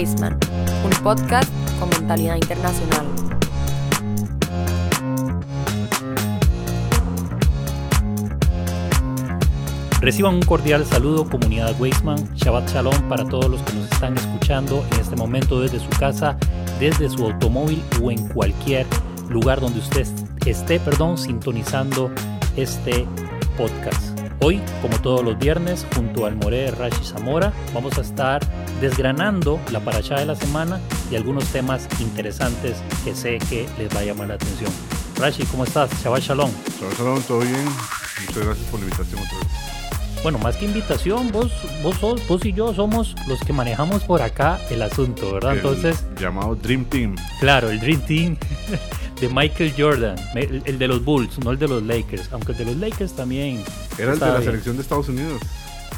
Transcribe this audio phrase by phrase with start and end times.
[0.00, 3.04] Un podcast con mentalidad internacional.
[10.00, 14.86] Reciban un cordial saludo comunidad Wasteman, Shabbat Shalom para todos los que nos están escuchando
[14.90, 16.38] en este momento desde su casa,
[16.78, 18.86] desde su automóvil o en cualquier
[19.28, 20.06] lugar donde usted
[20.46, 22.10] esté, perdón, sintonizando
[22.56, 23.06] este
[23.58, 24.18] podcast.
[24.40, 28.40] Hoy, como todos los viernes, junto al More Rashi Zamora, vamos a estar
[28.80, 30.80] desgranando la paracha de la semana
[31.10, 34.70] y algunos temas interesantes que sé que les va a llamar la atención.
[35.16, 35.90] Rashi, ¿cómo estás?
[36.02, 36.50] Shabbat Shalom.
[36.80, 37.64] Shabbat Shalom, todo bien.
[38.26, 39.48] Muchas gracias por la invitación otra vez.
[40.22, 41.50] Bueno, más que invitación, vos,
[41.82, 45.52] vos, sos, vos y yo somos los que manejamos por acá el asunto, ¿verdad?
[45.52, 47.16] El Entonces, llamado Dream Team.
[47.40, 48.36] claro, el Dream Team
[49.20, 52.58] de Michael Jordan, el, el de los Bulls, no el de los Lakers, aunque el
[52.58, 53.64] de los Lakers también.
[53.96, 54.44] Era el de la bien.
[54.44, 55.40] selección de Estados Unidos.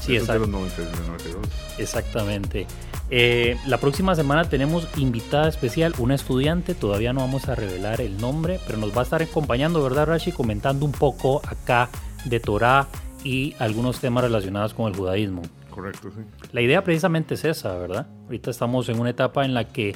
[0.01, 1.47] Sí, de los 90, del 92.
[1.79, 2.67] Exactamente.
[3.11, 8.17] Eh, la próxima semana tenemos invitada especial, una estudiante, todavía no vamos a revelar el
[8.19, 10.33] nombre, pero nos va a estar acompañando, ¿verdad, Rashi?
[10.33, 11.91] Comentando un poco acá
[12.25, 12.89] de Torah
[13.25, 15.43] y algunos temas relacionados con el judaísmo.
[15.71, 16.21] Correcto, sí.
[16.53, 18.07] La idea precisamente es esa, ¿verdad?
[18.25, 19.95] Ahorita estamos en una etapa en la que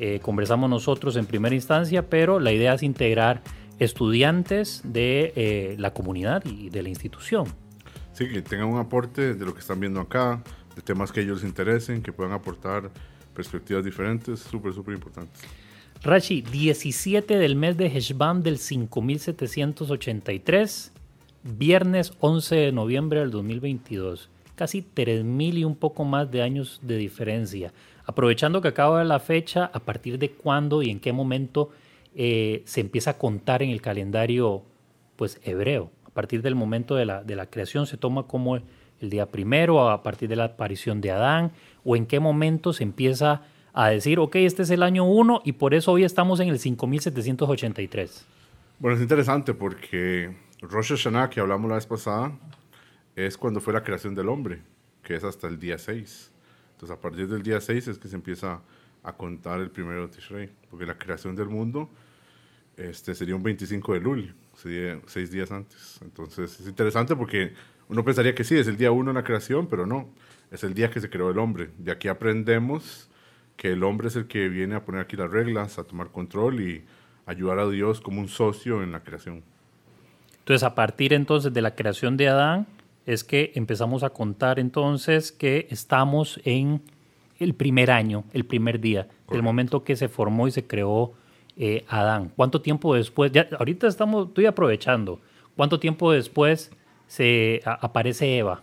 [0.00, 3.42] eh, conversamos nosotros en primera instancia, pero la idea es integrar
[3.78, 7.46] estudiantes de eh, la comunidad y de la institución.
[8.14, 10.40] Sí, que tengan un aporte de lo que están viendo acá,
[10.76, 12.92] de temas que ellos les interesen, que puedan aportar
[13.34, 15.42] perspectivas diferentes, súper, súper importantes.
[16.02, 20.92] Rashi, 17 del mes de Heshvan del 5783,
[21.42, 24.30] viernes 11 de noviembre del 2022.
[24.54, 27.72] Casi 3000 y un poco más de años de diferencia.
[28.06, 31.70] Aprovechando que acaba la fecha, ¿a partir de cuándo y en qué momento
[32.14, 34.62] eh, se empieza a contar en el calendario
[35.16, 35.90] pues, hebreo?
[36.14, 38.62] Partir del momento de la, de la creación se toma como el,
[39.00, 41.52] día primero, a partir de la aparición de Adán,
[41.84, 43.42] o en qué momento se empieza
[43.74, 46.58] a decir, ok, este es el año 1 y por eso hoy estamos en el
[46.58, 48.26] 5783.
[48.78, 52.32] Bueno, es interesante porque Rosh Hashanah, que hablamos la vez pasada,
[53.16, 54.62] es cuando fue la creación del hombre,
[55.02, 56.32] que es hasta el día 6.
[56.72, 58.62] Entonces, a partir del día 6 es que se empieza
[59.02, 61.90] a contar el primero de Tishrei, porque la creación del mundo
[62.76, 65.98] este, sería un 25 de Lul, seis días antes.
[66.02, 67.52] Entonces, es interesante porque
[67.88, 70.08] uno pensaría que sí, es el día 1 en la creación, pero no,
[70.50, 71.70] es el día que se creó el hombre.
[71.78, 73.08] De aquí aprendemos
[73.56, 76.60] que el hombre es el que viene a poner aquí las reglas, a tomar control
[76.60, 76.84] y
[77.26, 79.42] ayudar a Dios como un socio en la creación.
[80.38, 82.66] Entonces, a partir entonces de la creación de Adán,
[83.06, 86.82] es que empezamos a contar entonces que estamos en
[87.38, 89.42] el primer año, el primer día, del Correcto.
[89.42, 91.14] momento que se formó y se creó
[91.56, 92.30] eh, Adán.
[92.36, 93.30] ¿Cuánto tiempo después?
[93.32, 95.20] Ya, ahorita estamos, estoy aprovechando.
[95.56, 96.70] ¿Cuánto tiempo después
[97.06, 98.62] se a- aparece Eva?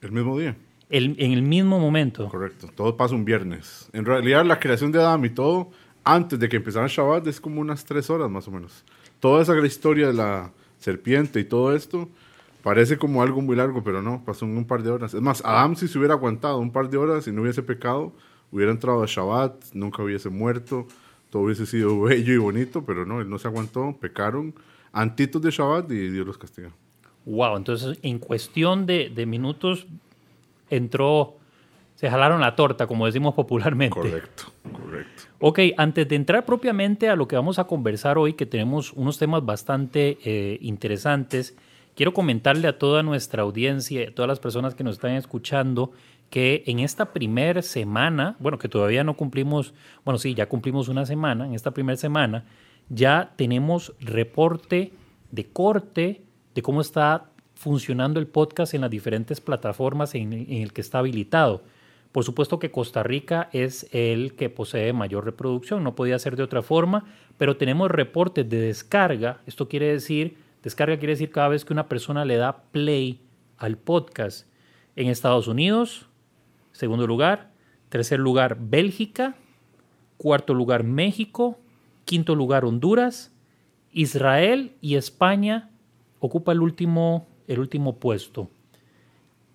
[0.00, 0.56] El mismo día,
[0.90, 2.28] El- en el mismo momento.
[2.28, 2.68] correcto.
[2.74, 3.88] Todo pasa un viernes.
[3.92, 5.70] En realidad, la creación de Adán y todo,
[6.04, 8.84] antes de que empezara Shabbat, es como unas tres horas más o menos.
[9.18, 12.08] Toda esa gran historia de la serpiente y todo esto
[12.62, 15.14] parece como algo muy largo, pero no, pasó un par de horas.
[15.14, 18.12] Es más, Adán, si se hubiera aguantado un par de horas y no hubiese pecado,
[18.52, 20.86] hubiera entrado a Shabbat, nunca hubiese muerto,
[21.30, 24.54] todo hubiese sido bello y bonito, pero no, él no se aguantó, pecaron
[24.92, 26.70] antitos de Shabbat y Dios los castiga.
[27.24, 29.86] Wow, entonces en cuestión de, de minutos
[30.70, 31.36] entró,
[31.96, 33.94] se jalaron la torta, como decimos popularmente.
[33.94, 35.22] Correcto, correcto.
[35.38, 39.18] Ok, antes de entrar propiamente a lo que vamos a conversar hoy, que tenemos unos
[39.18, 41.56] temas bastante eh, interesantes,
[41.94, 45.92] quiero comentarle a toda nuestra audiencia, a todas las personas que nos están escuchando,
[46.30, 51.06] que en esta primera semana, bueno, que todavía no cumplimos, bueno, sí, ya cumplimos una
[51.06, 52.44] semana, en esta primera semana,
[52.88, 54.92] ya tenemos reporte
[55.30, 56.22] de corte
[56.54, 60.98] de cómo está funcionando el podcast en las diferentes plataformas en, en el que está
[60.98, 61.62] habilitado.
[62.12, 66.42] Por supuesto que Costa Rica es el que posee mayor reproducción, no podía ser de
[66.42, 67.04] otra forma,
[67.36, 69.40] pero tenemos reportes de descarga.
[69.46, 73.20] Esto quiere decir, descarga quiere decir cada vez que una persona le da play
[73.58, 74.46] al podcast.
[74.96, 76.05] En Estados Unidos,
[76.76, 77.50] segundo lugar,
[77.88, 79.34] tercer lugar Bélgica,
[80.18, 81.58] cuarto lugar México,
[82.04, 83.32] quinto lugar Honduras,
[83.92, 85.70] Israel y España
[86.20, 88.50] ocupa el último, el último puesto.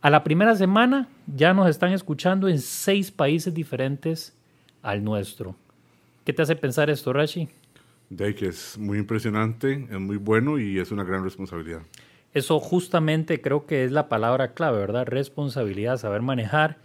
[0.01, 4.35] A la primera semana ya nos están escuchando en seis países diferentes
[4.81, 5.55] al nuestro.
[6.25, 7.49] ¿Qué te hace pensar esto, Rashi?
[8.09, 11.81] De que es muy impresionante, es muy bueno y es una gran responsabilidad.
[12.33, 15.05] Eso justamente creo que es la palabra clave, ¿verdad?
[15.05, 16.77] Responsabilidad, saber manejar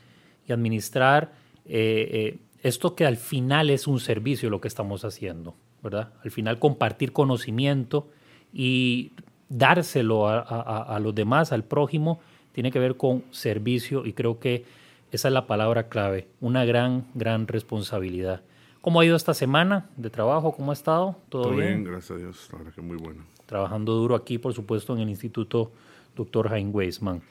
[0.46, 1.32] y administrar
[1.64, 6.12] eh, eh, esto que al final es un servicio lo que estamos haciendo, ¿verdad?
[6.25, 8.08] Al final compartir conocimiento
[8.52, 9.12] y
[9.48, 12.20] dárselo a, a- a los demás, al prójimo,
[12.52, 14.64] tiene que ver con servicio y creo que
[15.12, 18.43] Esa es la palabra clave, una gran, gran responsabilidad.
[18.81, 20.52] ¿Cómo ha ido esta semana de trabajo?
[20.52, 21.16] ¿Cómo ha estado?
[21.28, 21.84] ¿Todo, Todo bien?
[21.84, 22.48] gracias a Dios.
[22.50, 23.22] La verdad que muy bueno.
[23.46, 25.70] Trabajando duro aquí, por supuesto, en el Instituto
[26.16, 26.52] Dr.
[26.52, 27.22] Hein Weisman.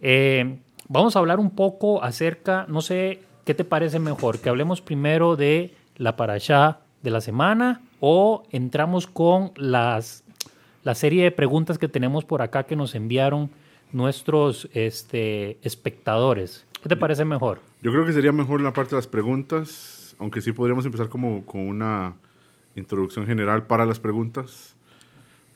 [0.00, 0.58] Eh,
[0.88, 4.38] vamos a hablar un poco acerca, no sé, ¿qué te parece mejor?
[4.38, 10.24] Que hablemos primero de la parashá de la semana o entramos con las,
[10.82, 13.50] la serie de preguntas que tenemos por acá que nos enviaron
[13.92, 16.66] nuestros este, espectadores.
[16.82, 17.60] ¿Qué te parece mejor?
[17.82, 21.44] Yo creo que sería mejor la parte de las preguntas, aunque sí podríamos empezar como
[21.44, 22.14] con una
[22.76, 24.73] introducción general para las preguntas,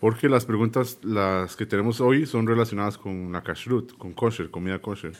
[0.01, 4.81] porque las preguntas, las que tenemos hoy, son relacionadas con la kashrut, con kosher, comida
[4.81, 5.13] kosher.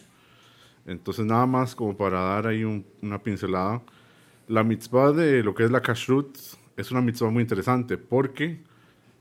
[0.87, 2.65] Entonces, nada más como para dar ahí
[3.03, 3.83] una pincelada,
[4.47, 6.39] la mitzvah de lo que es la kashrut
[6.77, 8.63] es una mitzvah muy interesante, porque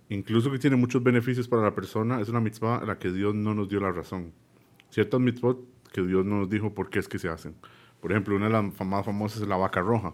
[0.09, 3.35] incluso que tiene muchos beneficios para la persona, es una mitzvah a la que Dios
[3.35, 4.31] no nos dio la razón.
[4.89, 5.59] Ciertas mitzvot
[5.91, 7.55] que Dios no nos dijo por qué es que se hacen.
[7.99, 10.13] Por ejemplo, una de las más famosas es la vaca roja.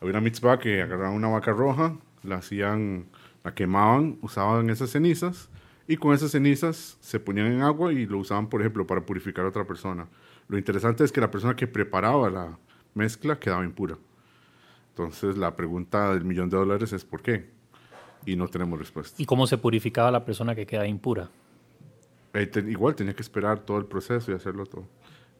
[0.00, 3.06] Había una mitzvah que agarraban una vaca roja, la hacían,
[3.44, 5.50] la quemaban, usaban esas cenizas
[5.86, 9.44] y con esas cenizas se ponían en agua y lo usaban, por ejemplo, para purificar
[9.44, 10.08] a otra persona.
[10.48, 12.58] Lo interesante es que la persona que preparaba la
[12.94, 13.98] mezcla quedaba impura.
[14.88, 17.52] Entonces la pregunta del millón de dólares es ¿por qué?
[18.26, 19.20] y no tenemos respuesta.
[19.22, 21.28] ¿Y cómo se purificaba la persona que queda impura?
[22.66, 24.86] igual tenía que esperar todo el proceso y hacerlo todo.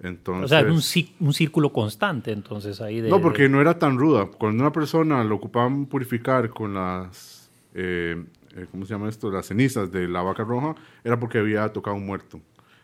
[0.00, 3.08] Entonces, o sea, un, un círculo constante, entonces ahí de...
[3.08, 4.26] No, porque no era tan ruda.
[4.26, 7.43] Cuando una persona lo ocupaban purificar con las,
[7.74, 8.24] eh,
[8.56, 9.30] eh, ¿cómo se llama esto?
[9.30, 12.40] Las cenizas de la vaca roja, era porque había tocado un muerto.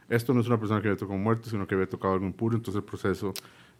[0.09, 2.27] Esto no es una persona que había tocado un muerto, sino que había tocado algo
[2.27, 3.33] impuro, entonces el proceso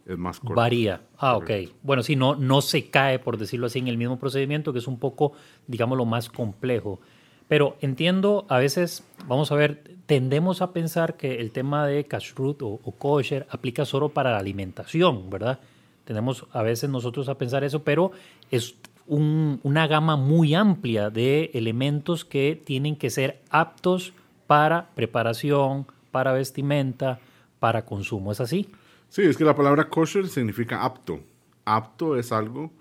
[0.05, 0.55] es más corto.
[0.55, 1.01] Varía.
[1.17, 1.51] Ah, ok.
[1.83, 4.87] Bueno, si no, no se cae, por decirlo así, en el mismo procedimiento, que es
[4.87, 5.33] un poco,
[5.67, 7.01] digamos, lo más complejo.
[7.47, 12.61] Pero entiendo, a veces, vamos a ver, tendemos a pensar que el tema de kashrut
[12.61, 15.59] o, kosher aplica solo para la alimentación, ¿verdad?
[16.05, 18.11] Tenemos a veces nosotros a pensar eso, pero
[18.49, 18.75] es
[19.11, 24.13] una gama muy amplia de elementos que tienen que ser aptos
[24.47, 27.19] para preparación, para vestimenta,
[27.59, 28.31] para consumo.
[28.31, 28.69] ¿Es así?
[29.09, 31.19] Sí, es que la palabra kosher significa apto.
[31.65, 32.71] Apto es algo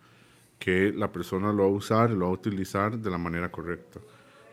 [0.61, 3.99] que la persona lo va a usar, lo va a utilizar de la manera correcta.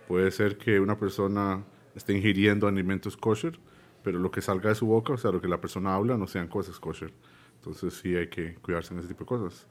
[0.08, 1.64] Puede ser que una persona
[1.96, 3.60] esté ingiriendo alimentos kosher,
[4.04, 6.26] pero lo que salga de su boca, o sea, lo que la persona habla, no
[6.26, 7.14] sean cosas kosher.
[7.58, 9.68] Entonces sí hay que cuidarse en ese tipo de cosas.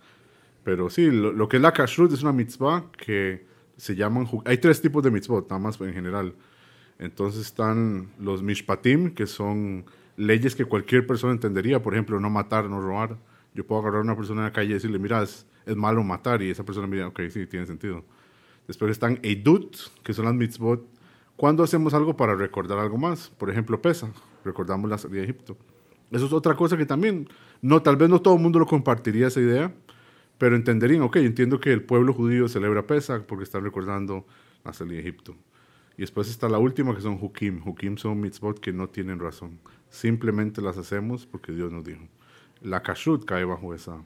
[0.67, 3.47] Pero sí, lo, que es la kashrut es una mitzvah que
[3.77, 4.27] se llaman...
[4.45, 6.35] Hay tres tipos de mitzvot, nada más en general.
[6.99, 9.85] Entonces están los mishpatim, que son
[10.17, 13.17] leyes que cualquier persona entendería, por ejemplo, no matar, no robar.
[13.55, 15.47] Yo puedo agarrar a una persona en la calle y decirle, mira, es,
[15.77, 18.03] malo matar, y esa persona me dice, ok, sí, tiene sentido.
[18.67, 20.85] Después están Eidut, que son las mitzvot.
[21.37, 24.11] Cuando hacemos algo para recordar algo más, por ejemplo, pesa,
[24.45, 25.57] recordamos la salida de Egipto.
[26.11, 27.29] Eso es otra cosa que también,
[27.63, 29.73] no, tal vez no todo el mundo lo compartiría esa idea,
[30.39, 34.27] pero entenderían, ok, entiendo que el pueblo judío celebra Pesa porque están recordando
[34.65, 35.37] la salida de Egipto.
[35.97, 37.67] Y después está la última que son Hukim.
[37.67, 39.59] Hukim son mitzvot que no tienen razón.
[39.89, 42.07] Simplemente las hacemos porque Dios nos dijo.
[42.61, 44.03] La kashrut cae bajo esa,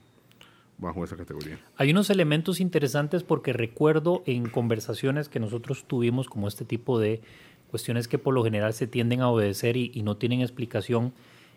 [0.79, 1.59] bajo esa categoría.
[1.77, 7.23] Hay unos elementos interesantes porque recuerdo en conversaciones que nosotros tuvimos como este tipo de
[7.71, 11.13] cuestiones que por lo general se tienden a obedecer y, no tienen explicación,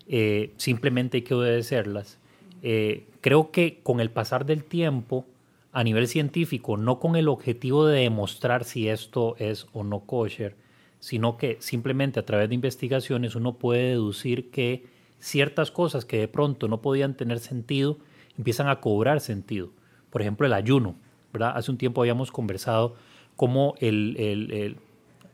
[0.08, 2.20] eh, simplemente hay que obedecerlas.
[2.64, 5.26] Eh, creo que con el pasar del tiempo,
[5.74, 10.56] a nivel científico, no con el objetivo de demostrar si esto es o no kosher,
[11.00, 14.86] sino que simplemente a través de investigaciones uno puede deducir que
[15.20, 17.98] ciertas cosas que de pronto no podían tener sentido
[18.38, 19.70] empiezan a cobrar sentido.
[20.10, 20.96] Por ejemplo, el ayuno.
[21.34, 21.54] ¿verdad?
[21.56, 22.96] Hace un tiempo habíamos conversado
[23.36, 24.78] cómo el,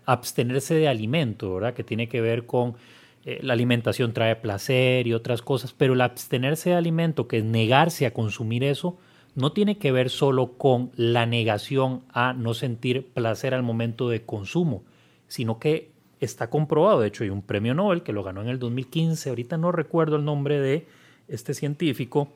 [0.05, 1.73] abstenerse de alimento, ¿verdad?
[1.73, 2.75] que tiene que ver con
[3.25, 7.43] eh, la alimentación trae placer y otras cosas, pero el abstenerse de alimento, que es
[7.43, 8.97] negarse a consumir eso,
[9.35, 14.25] no tiene que ver solo con la negación a no sentir placer al momento de
[14.25, 14.83] consumo,
[15.27, 18.59] sino que está comprobado, de hecho hay un premio Nobel que lo ganó en el
[18.59, 20.87] 2015, ahorita no recuerdo el nombre de
[21.27, 22.29] este científico,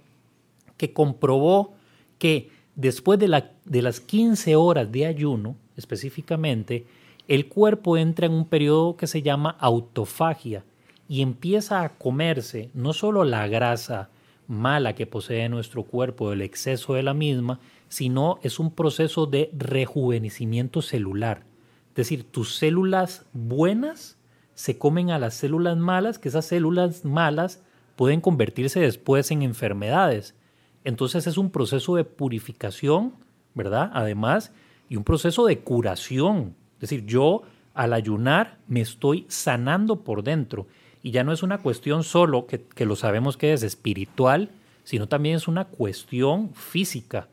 [0.78, 1.74] que comprobó
[2.18, 6.86] que después de, de las 15 horas de ayuno, específicamente,
[7.28, 10.64] el cuerpo entra en un periodo que se llama autofagia
[11.08, 14.10] y empieza a comerse no solo la grasa
[14.48, 19.50] mala que posee nuestro cuerpo, el exceso de la misma, sino es un proceso de
[19.54, 21.44] rejuvenecimiento celular.
[21.90, 24.18] Es decir, tus células buenas
[24.56, 27.64] se comen a las células malas, que esas células malas
[27.96, 30.36] pueden convertirse después en enfermedades.
[30.84, 33.14] Entonces es un proceso de purificación,
[33.54, 33.92] ¿verdad?
[33.94, 34.52] Además,
[34.90, 36.56] y un proceso de curación.
[36.76, 37.44] Es decir, yo
[37.74, 40.68] al ayunar me estoy sanando por dentro.
[41.04, 44.50] Y ya no es una cuestión solo, que, que lo sabemos que es espiritual,
[44.84, 47.28] sino también es una cuestión física.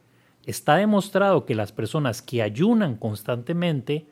[0.45, 4.07] Está demostrado que las personas que ayunan constantemente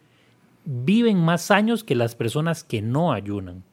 [0.64, 3.64] viven más años que las personas que no ayunan.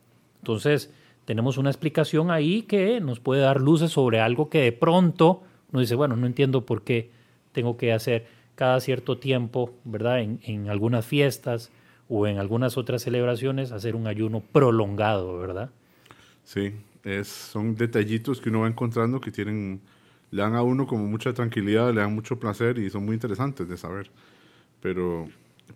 [0.41, 0.91] Entonces,
[1.25, 5.81] tenemos una explicación ahí que nos puede dar luces sobre algo que de pronto uno
[5.81, 7.11] dice, bueno, no entiendo por qué
[7.51, 10.21] tengo que hacer cada cierto tiempo, ¿verdad?
[10.21, 11.71] En, en algunas fiestas
[12.09, 15.69] o en algunas otras celebraciones, hacer un ayuno prolongado, ¿verdad?
[16.43, 19.81] Sí, es, son detallitos que uno va encontrando que tienen,
[20.31, 23.67] le dan a uno como mucha tranquilidad, le dan mucho placer y son muy interesantes
[23.67, 24.11] de saber.
[24.81, 25.27] Pero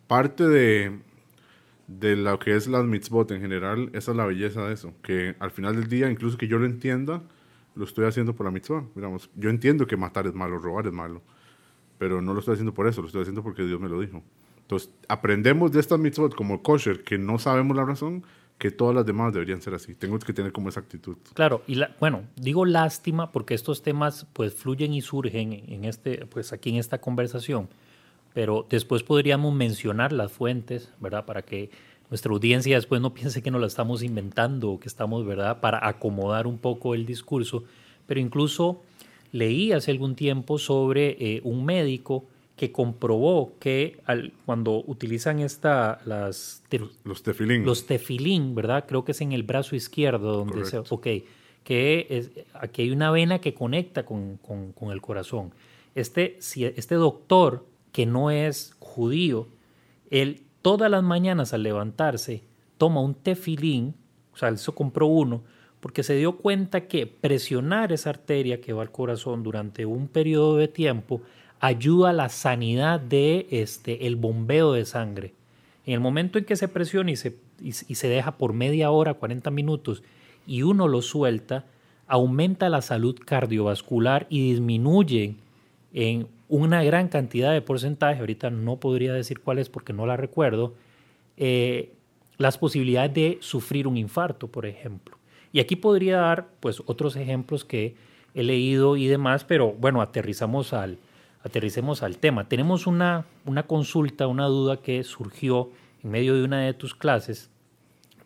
[0.08, 1.00] parte de,
[1.88, 5.36] de lo que es las mitzvot en general, esa es la belleza de eso, que
[5.40, 7.24] al final del día, incluso que yo lo entienda,
[7.76, 8.84] lo estoy haciendo por la mitzvah.
[8.96, 11.22] Digamos, yo entiendo que matar es malo, robar es malo,
[11.98, 14.22] pero no lo estoy haciendo por eso, lo estoy haciendo porque Dios me lo dijo.
[14.70, 18.24] Entonces, aprendemos de estas mitzvot como kosher, que no sabemos la razón,
[18.60, 19.96] que todas las demás deberían ser así.
[19.96, 21.18] Tengo que tener como esa actitud.
[21.34, 26.54] Claro, y bueno, digo lástima porque estos temas pues fluyen y surgen en este, pues
[26.54, 27.70] aquí en esta conversación
[28.34, 31.26] pero después podríamos mencionar las fuentes, ¿verdad?
[31.26, 31.72] Para que
[32.10, 35.60] nuestra audiencia después no piense que nos la estamos inventando o que estamos, ¿verdad?
[35.62, 37.64] Para acomodar un poco el discurso.
[38.08, 38.82] Pero incluso
[39.32, 42.26] leí hace algún tiempo sobre eh, un médico
[42.60, 46.62] que comprobó que al, cuando utilizan esta, las
[47.06, 47.64] los tefilín.
[47.64, 48.84] Los tefilín, ¿verdad?
[48.86, 50.80] Creo que es en el brazo izquierdo donde se...
[50.80, 51.08] Ok,
[51.64, 55.54] que es, aquí hay una vena que conecta con, con, con el corazón.
[55.96, 59.48] Este, si, este doctor que no es judío,
[60.10, 62.44] él todas las mañanas al levantarse
[62.78, 63.96] toma un tefilín,
[64.34, 65.44] o sea, él se compró uno,
[65.80, 70.58] porque se dio cuenta que presionar esa arteria que va al corazón durante un periodo
[70.58, 71.22] de tiempo
[71.60, 75.34] ayuda a la sanidad de este, el bombeo de sangre.
[75.86, 79.16] En el momento en que se presiona y se, y, se deja por media hora,
[79.16, 80.04] 40 minutos,
[80.48, 81.66] y uno lo suelta,
[82.08, 85.36] aumenta la salud cardiovascular y disminuye
[85.94, 90.18] en una gran cantidad de porcentaje, ahorita no podría decir cuál es porque no la
[90.18, 90.74] recuerdo,
[91.38, 91.92] eh,
[92.38, 95.18] las posibilidades de sufrir un infarto, por ejemplo.
[95.52, 97.96] Y aquí podría dar pues otros ejemplos que
[98.34, 100.98] he leído y demás, pero bueno, aterrizamos al,
[101.44, 102.48] aterricemos al tema.
[102.48, 105.70] Tenemos una, una consulta, una duda que surgió
[106.04, 107.50] en medio de una de tus clases,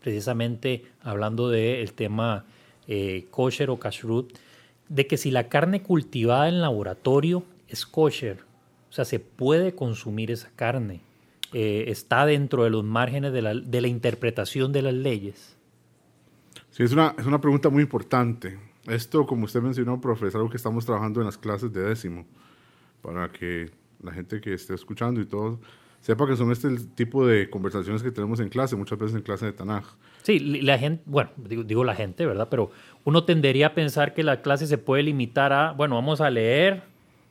[0.01, 2.45] precisamente hablando del tema
[2.87, 4.37] eh, kosher o kashrut,
[4.89, 8.39] de que si la carne cultivada en laboratorio es kosher,
[8.89, 11.01] o sea, se puede consumir esa carne,
[11.53, 15.55] eh, está dentro de los márgenes de la, de la, interpretación de las leyes.
[16.71, 18.59] Sí, es una, es una pregunta muy importante.
[18.85, 22.25] Esto, como usted mencionó, profesor, es algo que estamos trabajando en las clases de décimo,
[23.03, 23.69] para que
[24.01, 25.59] la gente que esté escuchando y todo
[26.01, 29.45] sepa que son este tipo de conversaciones que tenemos en clase, muchas veces en clase
[29.45, 29.85] de Tanaj.
[30.23, 32.47] Sí, la gente, bueno, digo, digo, la gente, ¿verdad?
[32.49, 32.71] Pero
[33.05, 36.83] uno tendería a pensar que la clase se puede limitar a, bueno, vamos a leer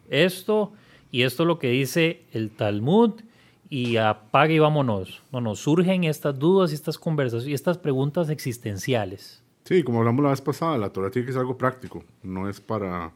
[0.09, 0.73] esto
[1.11, 3.21] y esto es lo que dice el Talmud
[3.69, 5.23] y apague y vámonos.
[5.33, 9.43] No, nos surgen estas dudas y estas conversaciones y estas preguntas existenciales.
[9.64, 12.61] Sí, como hablamos la vez pasada, la Torah tiene que ser algo práctico, no es
[12.61, 13.12] para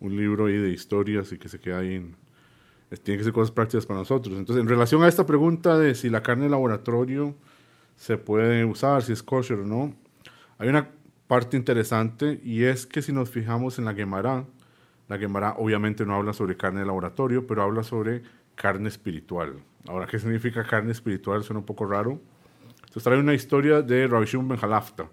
[0.00, 1.94] un libro ahí de historias y que se queda ahí.
[1.94, 2.16] En,
[3.02, 4.38] tiene que ser cosas prácticas para nosotros.
[4.38, 7.34] Entonces, en relación a esta pregunta de si la carne de laboratorio
[7.96, 9.94] se puede usar, si es kosher o no,
[10.58, 10.88] hay una
[11.26, 14.46] parte interesante y es que si nos fijamos en la Gemara,
[15.08, 18.22] la Gemara obviamente no habla sobre carne de laboratorio, pero habla sobre
[18.54, 19.54] carne espiritual.
[19.86, 21.42] Ahora, ¿qué significa carne espiritual?
[21.44, 22.20] Suena un poco raro.
[22.80, 25.08] Entonces trae una historia de Rabbi Shimon ben Halafta.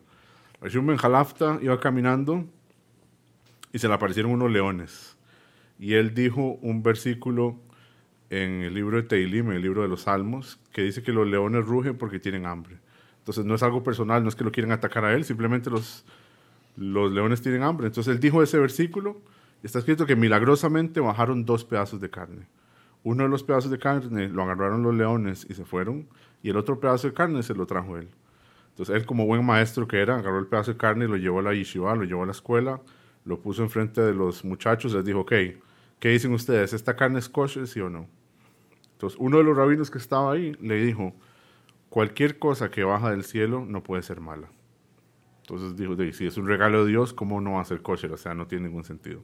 [0.61, 2.45] Rabbi Shimon ben Halafta iba caminando
[3.75, 5.17] y se le aparecieron unos leones.
[5.77, 7.59] Y él dijo un versículo
[8.29, 11.27] en el libro de Teilim, en el libro de los Salmos, que dice que los
[11.27, 12.77] leones rugen porque tienen hambre.
[13.17, 16.05] Entonces no es algo personal, no es que lo quieren atacar a él, simplemente los,
[16.77, 17.87] los leones tienen hambre.
[17.87, 19.19] Entonces él dijo ese versículo
[19.61, 22.47] está escrito que milagrosamente bajaron dos pedazos de carne.
[23.03, 26.07] Uno de los pedazos de carne lo agarraron los leones y se fueron,
[26.41, 28.07] y el otro pedazo de carne se lo trajo él.
[28.69, 31.39] Entonces él, como buen maestro que era, agarró el pedazo de carne y lo llevó
[31.39, 32.79] a la yeshiva, lo llevó a la escuela,
[33.25, 35.33] lo puso enfrente de los muchachos, les dijo, ok,
[35.99, 36.73] ¿qué dicen ustedes?
[36.73, 38.07] ¿Esta carne es kosher, sí o no?
[38.93, 41.13] Entonces uno de los rabinos que estaba ahí le dijo,
[41.89, 44.49] cualquier cosa que baja del cielo no puede ser mala.
[45.41, 48.11] Entonces dijo, si es un regalo de Dios, ¿cómo no va a ser kosher?
[48.11, 49.21] O sea, no tiene ningún sentido.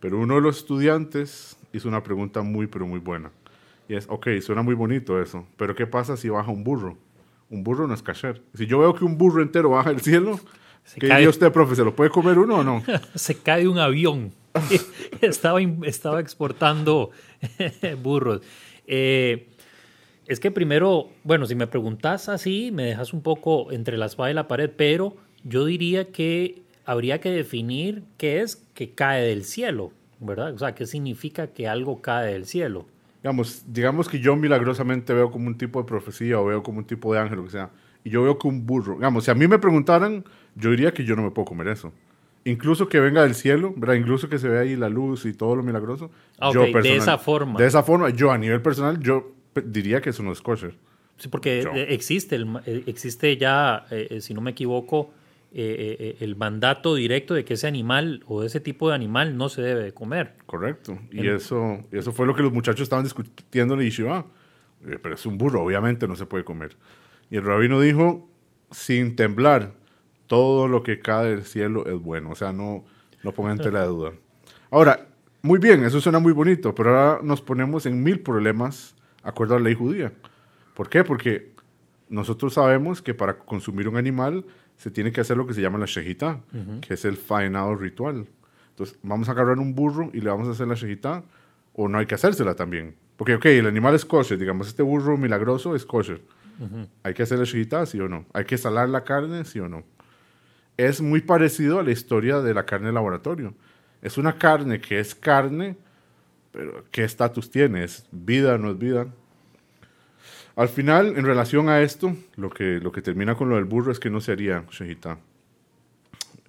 [0.00, 3.30] Pero uno de los estudiantes hizo una pregunta muy, pero muy buena.
[3.88, 6.96] Y es, ok, suena muy bonito eso, pero ¿qué pasa si baja un burro?
[7.50, 8.42] Un burro no es kasher.
[8.54, 10.40] Si yo veo que un burro entero baja del cielo,
[10.98, 11.76] ¿qué diría usted, profe?
[11.76, 12.82] ¿Se lo puede comer uno o no?
[13.14, 14.32] Se cae un avión.
[15.20, 17.10] estaba, estaba exportando
[18.02, 18.42] burros.
[18.86, 19.48] Eh,
[20.26, 24.30] es que primero, bueno, si me preguntas así, me dejas un poco entre la espada
[24.30, 29.44] y la pared, pero yo diría que habría que definir qué es que cae del
[29.44, 30.54] cielo, ¿verdad?
[30.54, 32.86] O sea, qué significa que algo cae del cielo.
[33.22, 36.84] Digamos, digamos que yo milagrosamente veo como un tipo de profecía o veo como un
[36.84, 37.70] tipo de ángel, o que sea,
[38.04, 41.04] y yo veo que un burro, digamos, si a mí me preguntaran, yo diría que
[41.04, 41.92] yo no me puedo comer eso.
[42.44, 43.94] Incluso que venga del cielo, ¿verdad?
[43.94, 46.10] Incluso que se vea ahí la luz y todo lo milagroso.
[46.38, 47.58] Ah, yo ok, de personal- esa forma.
[47.60, 49.32] De esa forma, yo a nivel personal, yo
[49.64, 50.74] diría que eso no es kosher.
[51.18, 51.70] Sí, porque Yo.
[51.72, 55.12] eh, existe, el, eh, existe ya, eh, si no me equivoco,
[55.54, 59.48] eh, eh, el mandato directo de que ese animal o ese tipo de animal no
[59.48, 60.32] se debe de comer.
[60.46, 60.98] Correcto.
[61.12, 64.26] Y eso, eso fue lo que los muchachos estaban discutiendo en Yeshiva.
[64.84, 66.74] Eh, Pero es un burro, obviamente no se puede comer.
[67.30, 68.28] Y el rabino dijo,
[68.72, 69.74] sin temblar,
[70.32, 72.30] todo lo que cae del cielo es bueno.
[72.30, 72.86] O sea, no,
[73.22, 74.12] no pongan tela de duda.
[74.70, 75.06] Ahora,
[75.42, 79.58] muy bien, eso suena muy bonito, pero ahora nos ponemos en mil problemas acuerdo a
[79.58, 80.10] la ley judía.
[80.72, 81.04] ¿Por qué?
[81.04, 81.52] Porque
[82.08, 84.46] nosotros sabemos que para consumir un animal
[84.78, 86.40] se tiene que hacer lo que se llama la shejitá,
[86.80, 88.26] que es el faenado ritual.
[88.70, 91.24] Entonces, vamos a agarrar un burro y le vamos a hacer la shejitá,
[91.74, 92.96] o no hay que hacérsela también.
[93.18, 96.22] Porque, ok, el animal es kosher, digamos, este burro milagroso es kosher.
[97.02, 98.24] ¿Hay que hacer la shejitá, sí o no?
[98.32, 99.84] ¿Hay que salar la carne, sí o no?
[100.76, 103.54] Es muy parecido a la historia de la carne de laboratorio.
[104.00, 105.76] Es una carne que es carne,
[106.50, 107.84] pero ¿qué estatus tiene?
[107.84, 109.06] ¿Es vida, no es vida?
[110.56, 113.90] Al final, en relación a esto, lo que, lo que termina con lo del burro
[113.90, 115.18] es que no se haría shejitá,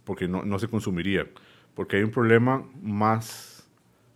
[0.03, 1.27] porque no, no se consumiría,
[1.74, 3.65] porque hay un problema más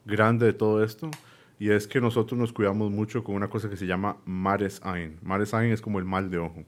[0.05, 1.09] grande de todo esto,
[1.57, 5.17] y es que nosotros nos cuidamos mucho con una cosa que se llama mares ain.
[5.21, 6.63] Mares ain es como el mal de ojo.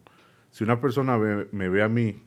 [0.52, 2.24] Si una persona me ve a mí,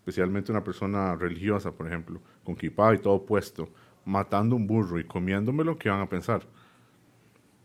[0.00, 3.68] especialmente una persona religiosa, por ejemplo, con kippah y todo puesto,
[4.04, 6.42] matando un burro y comiéndomelo, ¿qué van a pensar?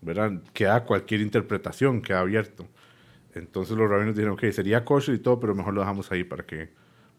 [0.02, 0.34] ¿verdad?
[0.54, 2.68] Queda cualquier interpretación, queda abierto.
[3.34, 6.46] Entonces los rabinos dijeron, ok, sería kosher y todo, pero mejor lo dejamos ahí para
[6.46, 6.70] que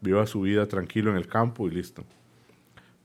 [0.01, 2.03] viva su vida tranquilo en el campo y listo.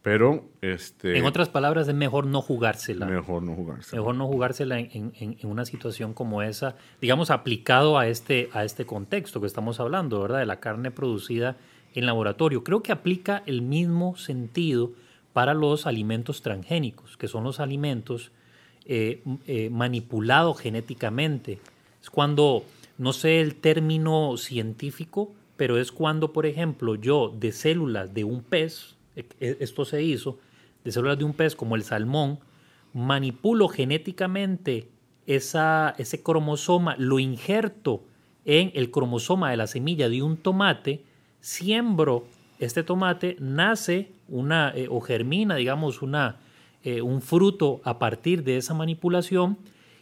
[0.03, 3.07] Pero, este, En otras palabras, es mejor no jugársela.
[3.07, 3.95] mejor no jugarse.
[3.97, 8.65] Mejor no jugársela en, en- en una situación como esa, digamos, aplicado a este, a
[8.65, 10.39] este contexto que estamos hablando, ¿verdad?
[10.41, 11.57] De la carne producida
[11.95, 12.65] en laboratorio.
[12.65, 14.93] Creo que aplica el mismo sentido
[15.33, 18.33] para los alimentos transgénicos, que son los alimentos
[18.85, 21.59] eh, eh, manipulados genéticamente.
[22.03, 22.65] Es cuando,
[22.99, 28.43] no sé el término científico, pero es cuando, por ejemplo, yo de células de un
[28.43, 30.39] pez, e- e- esto se hizo,
[30.85, 32.41] de células de un pez como el salmón,
[32.93, 34.89] manipulo genéticamente
[35.27, 38.03] esa, ese cromosoma, lo injerto
[38.45, 41.05] en el cromosoma de la semilla de un tomate,
[41.43, 42.25] siembro
[42.59, 46.37] este tomate, nace una, eh, o germina, digamos, una,
[46.85, 49.59] eh, un fruto a partir de esa manipulación,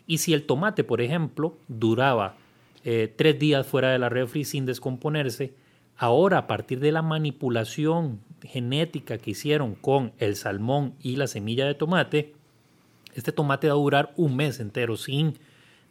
[0.06, 2.36] y si el tomate, por ejemplo, duraba
[2.84, 5.54] eh, tres días fuera de la refri sin descomponerse,
[5.96, 11.66] ahora a partir de la manipulación genética que hicieron con el salmón y la semilla
[11.66, 12.34] de tomate,
[13.14, 15.38] este tomate va a durar un mes entero sin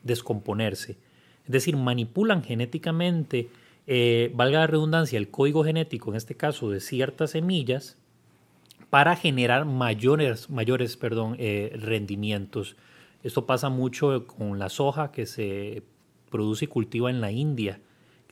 [0.03, 0.97] descomponerse.
[1.45, 3.49] Es decir, manipulan genéticamente,
[3.91, 7.97] eh, valga la redundancia, el código genético, en este caso de ciertas semillas,
[8.91, 12.75] para generar mayores, mayores perdón, eh, rendimientos.
[13.23, 15.81] Esto pasa mucho con la soja que se
[16.29, 17.81] produce y cultiva en la India.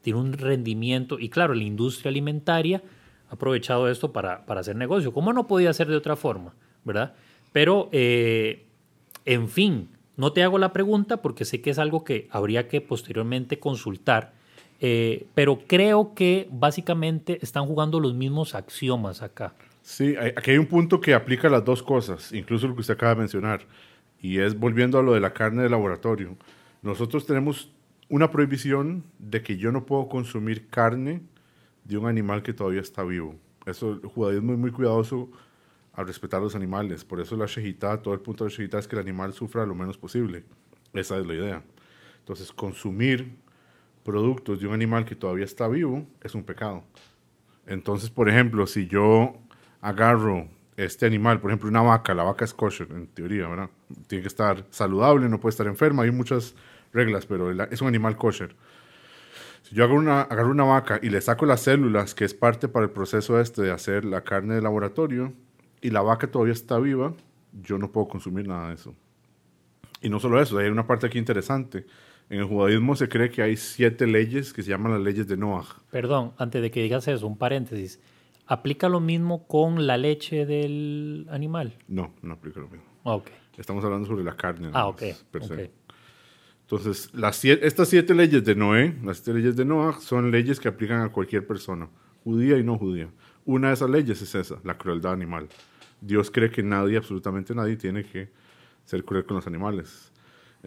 [0.03, 2.83] Tiene un rendimiento, y claro, la industria alimentaria
[3.27, 5.11] ha aprovechado esto para, para hacer negocio.
[5.11, 6.53] ¿Cómo no podía ser de otra forma?
[6.85, 7.15] ¿Verdad?
[7.51, 8.67] Pero, eh,
[9.25, 12.79] en fin, no te hago la pregunta porque sé que es algo que habría que
[12.79, 14.36] posteriormente consultar,
[14.79, 19.53] eh, pero creo que básicamente están jugando los mismos axiomas acá.
[19.81, 22.93] Sí, hay- aquí hay un punto que aplica las dos cosas, incluso lo que usted
[22.95, 23.61] acaba de mencionar,
[24.21, 26.35] y es volviendo a lo de la carne de laboratorio.
[26.81, 27.71] Nosotros tenemos
[28.09, 31.21] una prohibición de que yo no puedo consumir carne
[31.83, 33.35] de un animal que todavía está vivo.
[33.65, 35.29] Eso, el judaísmo es muy cuidadoso
[35.93, 37.03] al respetar los animales.
[37.03, 39.65] Por eso la shejitá, todo el punto de la shejitá es que el animal sufra
[39.65, 40.43] lo menos posible.
[40.93, 41.63] Esa es la idea.
[42.19, 43.35] Entonces, consumir
[44.07, 46.85] productos de un animal que todavía está vivo es un pecado.
[47.65, 49.35] Entonces, por ejemplo, si yo
[49.81, 53.49] agarro este animal, por ejemplo, una vaca, la vaca es kosher, en teoría.
[54.07, 56.55] Tiene que estar saludable, no puede estar enferma, hay muchas
[56.93, 58.55] reglas, pero es un animal kosher.
[59.63, 62.69] Si yo agarro una, agarro una vaca y le saco las células, que es parte
[62.69, 65.33] para el proceso este de hacer la carne de laboratorio,
[65.81, 67.13] y la vaca todavía está viva,
[67.61, 68.95] yo no puedo consumir nada de eso.
[70.01, 71.85] Y no solo eso, hay una parte aquí interesante.
[72.29, 75.37] En el judaísmo se cree que hay siete leyes que se llaman las leyes de
[75.37, 75.65] Noah.
[75.91, 77.99] Perdón, antes de que digas eso, un paréntesis.
[78.47, 81.73] ¿Aplica lo mismo con la leche del animal?
[81.87, 82.85] No, no aplica lo mismo.
[83.03, 83.29] Ah, Ok.
[83.57, 84.69] Estamos hablando sobre la carne.
[84.73, 85.01] Ah, ok.
[85.01, 85.53] más, per se.
[85.53, 85.59] ok.
[86.61, 90.59] Entonces, las siete- estas siete leyes de Noé, las siete leyes de Noah, son leyes
[90.59, 91.89] que aplican a cualquier persona,
[92.23, 93.09] judía y no judía.
[93.45, 95.47] Una de esas leyes es esa, la crueldad animal.
[96.01, 98.29] Dios cree que nadie, absolutamente nadie, tiene que
[98.85, 100.11] ser cruel con los animales.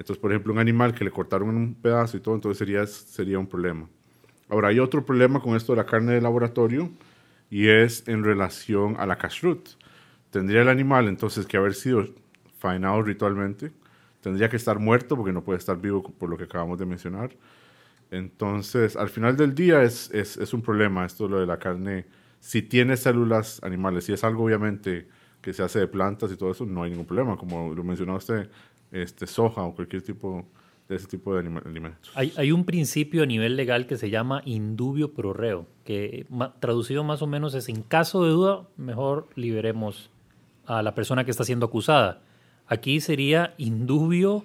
[0.00, 3.38] Entonces, por ejemplo, un animal que le cortaron un pedazo y todo, entonces sería, sería
[3.38, 3.86] un problema.
[4.48, 6.90] Ahora, hay otro problema con esto de la carne de laboratorio
[7.50, 9.68] y es en relación a la kashrut.
[10.30, 12.06] Tendría el animal entonces que haber sido
[12.58, 13.72] faenado ritualmente,
[14.22, 17.36] tendría que estar muerto porque no puede estar vivo por lo que acabamos de mencionar.
[18.10, 22.06] Entonces, al final del día es, es, es un problema esto lo de la carne.
[22.40, 25.08] Si tiene células animales, si es algo obviamente
[25.42, 27.36] que se hace de plantas y todo eso, no hay ningún problema.
[27.36, 28.48] Como lo mencionó usted,
[28.92, 30.46] este, soja o cualquier tipo
[30.88, 32.10] de ese tipo de alimentos.
[32.14, 36.26] Hay, un principio a nivel legal que se llama indubio pro reo, que
[36.58, 40.10] traducido más o menos es en caso de duda, mejor liberemos
[40.66, 42.22] a la persona que está siendo acusada.
[42.66, 44.44] Aquí sería indubio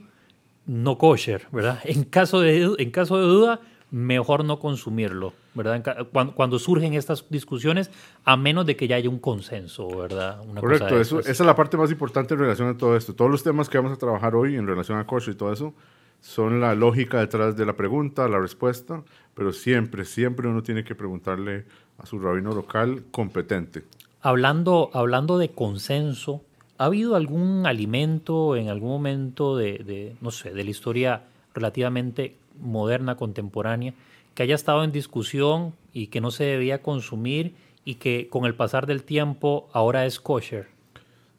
[0.67, 1.79] no kosher, ¿verdad?
[1.85, 6.07] En caso de, en caso de duda, mejor no consumirlo, ¿verdad?
[6.11, 7.91] Cuando, cuando, surgen estas discusiones,
[8.23, 10.41] a menos de que ya haya un consenso, ¿verdad?
[10.59, 13.13] Correcto, eso, esa es la parte más importante en relación a todo esto.
[13.13, 15.73] Todos los temas que vamos a trabajar hoy en relación a kosher y todo eso
[16.21, 19.03] son la lógica detrás de la pregunta, la respuesta,
[19.35, 21.65] pero siempre, siempre uno tiene que preguntarle
[21.99, 23.83] a su rabino local competente.
[24.21, 26.41] Hablando, hablando de consenso,
[26.79, 31.21] ¿ha habido algún alimento en algún momento de, de no sé, de la historia
[31.53, 33.93] relativamente moderna, contemporánea,
[34.33, 38.55] que haya estado en discusión y que no se debía consumir y que con el
[38.55, 40.67] pasar del tiempo ahora es kosher?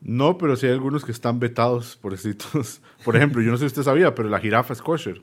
[0.01, 2.81] No, pero sí hay algunos que están vetados, por estos.
[3.05, 5.23] Por ejemplo, yo no sé si usted sabía, pero la jirafa es kosher.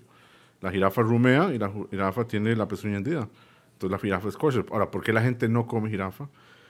[0.62, 3.28] La jirafa rumea y la jirafa tiene la pezuña hendida.
[3.74, 4.66] Entonces la jirafa es kosher.
[4.72, 6.28] Ahora, ¿por qué la gente no come jirafa?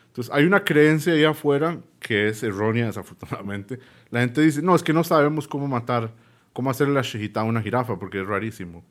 [0.08, 3.80] Entonces hay una creencia ahí afuera que es errónea, desafortunadamente.
[4.12, 6.12] La gente dice, no, es que no sabemos cómo matar,
[6.54, 8.84] cómo hacerle la shejita a una jirafa, porque es rarísimo.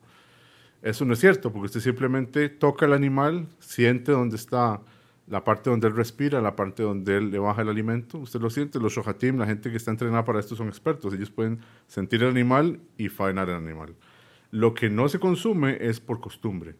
[0.83, 4.81] Eso no es cierto, porque usted simplemente toca el animal, siente dónde está
[5.27, 8.17] la parte donde él respira, la parte donde él le baja el alimento.
[8.17, 11.13] Usted lo siente, los shohatim, la gente que está entrenada para esto son expertos.
[11.13, 13.95] Ellos pueden sentir el animal y faenar el animal.
[14.51, 16.75] Lo que no se consume es por costumbre.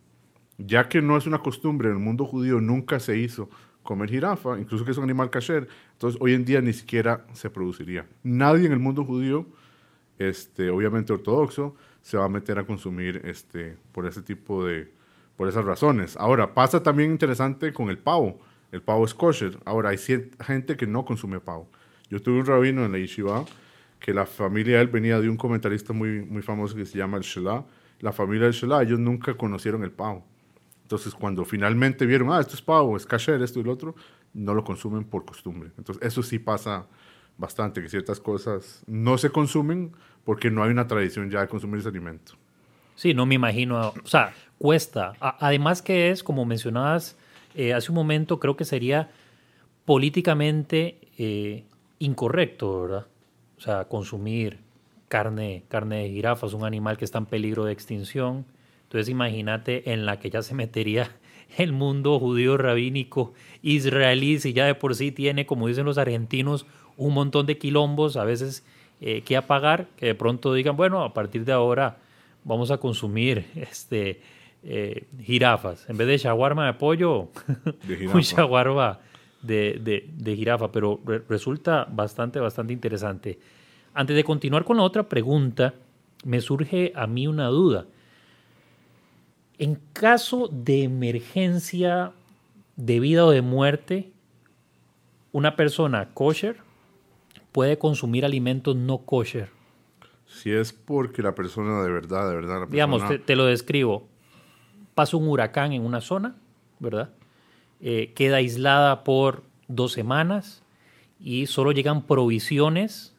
[0.58, 3.50] Ya que no es una costumbre, en el mundo judío nunca se hizo
[3.84, 7.50] comer jirafa, incluso que es un animal kasher, entonces hoy en día ni siquiera se
[7.50, 8.06] produciría.
[8.22, 9.46] Nadie en el mundo judío,
[10.18, 14.92] este, obviamente ortodoxo, se va a meter a consumir este, por ese tipo de,
[15.38, 16.16] por esas razones.
[16.18, 18.40] Ahora, pasa también interesante con el pavo.
[18.72, 19.58] El pavo es kosher.
[19.66, 21.68] Ahora, hay gente que no consume pavo.
[22.10, 23.46] Yo tuve un rabino en la yeshiva
[24.00, 27.18] que la familia de él venía de un comentarista muy, muy famoso que se llama
[27.18, 27.66] el Shelah.
[28.02, 30.26] La familia del Shelah, ellos nunca conocieron el pavo.
[30.82, 33.96] Entonces, cuando finalmente vieron, ah, esto es pavo, es kasher, esto y lo otro,
[34.34, 35.72] no lo consumen por costumbre.
[35.78, 36.86] Entonces, eso sí pasa
[37.38, 39.92] bastante, que ciertas cosas no se consumen
[40.24, 42.34] porque no hay una tradición ya de consumir ese alimento.
[42.96, 45.14] Sí, no me imagino, o sea, cuesta.
[45.20, 47.18] además que es, como mencionabas
[47.56, 49.12] eh, hace un momento, creo que sería
[49.86, 51.66] políticamente eh,
[52.00, 53.08] incorrecto, ¿verdad?
[53.58, 54.60] O sea, consumir
[55.08, 58.46] carne, carne de jirafas, un animal que está en peligro de extinción.
[58.84, 61.12] Entonces imagínate en la que ya se metería
[61.58, 66.66] el mundo judío rabínico israelí, si ya de por sí tiene, como dicen los argentinos,
[66.98, 68.66] un montón de quilombos, a veces
[69.02, 71.98] eh, que apagar, que de pronto digan, bueno, a partir de ahora
[72.44, 74.22] vamos a consumir este,
[74.64, 75.90] eh, jirafas.
[75.90, 77.30] En vez de shawarma de pollo,
[78.14, 79.00] un shawarma
[79.42, 80.72] de, de, jirafa.
[80.72, 83.40] Pero resulta bastante, bastante interesante.
[83.94, 85.74] Antes de continuar con la otra pregunta,
[86.24, 87.86] me surge a mí una duda.
[89.58, 92.14] En caso de emergencia
[92.76, 94.12] de vida o de muerte,
[95.32, 96.63] una persona kosher
[97.54, 99.50] puede consumir alimentos no kosher.
[100.26, 102.68] Si es porque la persona de verdad, de verdad.
[102.68, 104.08] Digamos, te, lo describo.
[104.96, 106.36] Pasa un huracán en una zona,
[106.80, 107.12] ¿verdad?
[107.80, 110.64] Eh, queda aislada por dos semanas
[111.20, 113.16] y solo llegan provisiones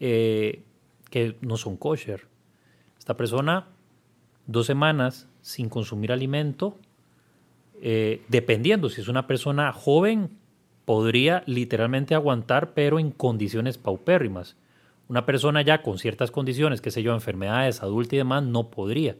[0.00, 0.62] eh,
[1.10, 2.26] que no son kosher.
[2.98, 3.66] Esta persona,
[4.46, 6.78] dos semanas sin consumir alimento,
[7.80, 10.30] eh, dependiendo, si es una persona joven,
[10.88, 14.56] podría literalmente aguantar, pero en condiciones paupérrimas.
[15.06, 19.14] Una persona ya con ciertas condiciones, qué sé yo, enfermedades, adulta y demás, no podría.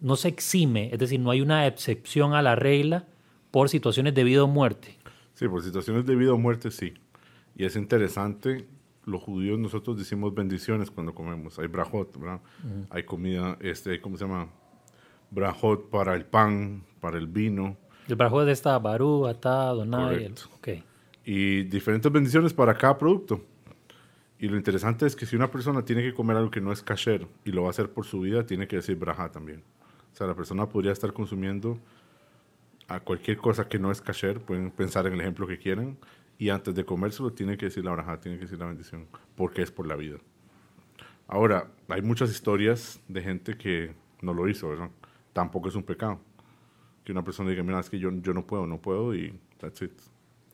[0.00, 3.04] No se exime, es decir, no hay una excepción a la regla
[3.52, 4.98] por situaciones de vida o muerte.
[5.34, 6.94] Sí, por situaciones de vida o muerte sí.
[7.54, 8.66] Y es interesante,
[9.04, 11.60] los judíos nosotros decimos bendiciones cuando comemos.
[11.60, 12.40] Hay brajot, ¿verdad?
[12.90, 14.48] Hay comida, este, ¿cómo se llama?
[15.30, 17.76] Brajot para el pan, para el vino.
[18.08, 20.34] El brajot está barú, atá, donai.
[20.56, 20.68] Ok.
[21.24, 23.40] Y diferentes bendiciones para cada producto.
[24.38, 26.82] Y lo interesante es que si una persona tiene que comer algo que no es
[26.82, 29.62] kasher y lo va a hacer por su vida, tiene que decir braja también.
[30.12, 31.78] O sea, la persona podría estar consumiendo
[32.88, 35.96] a cualquier cosa que no es kasher, pueden pensar en el ejemplo que quieran,
[36.38, 39.06] y antes de comérselo tienen que decir la braja, tienen que decir la bendición,
[39.36, 40.18] porque es por la vida.
[41.26, 44.90] Ahora, hay muchas historias de gente que no lo hizo, ¿verdad?
[45.32, 46.20] Tampoco es un pecado.
[47.02, 49.80] Que una persona diga, mira, es que yo, yo no puedo, no puedo y that's
[49.82, 49.92] it.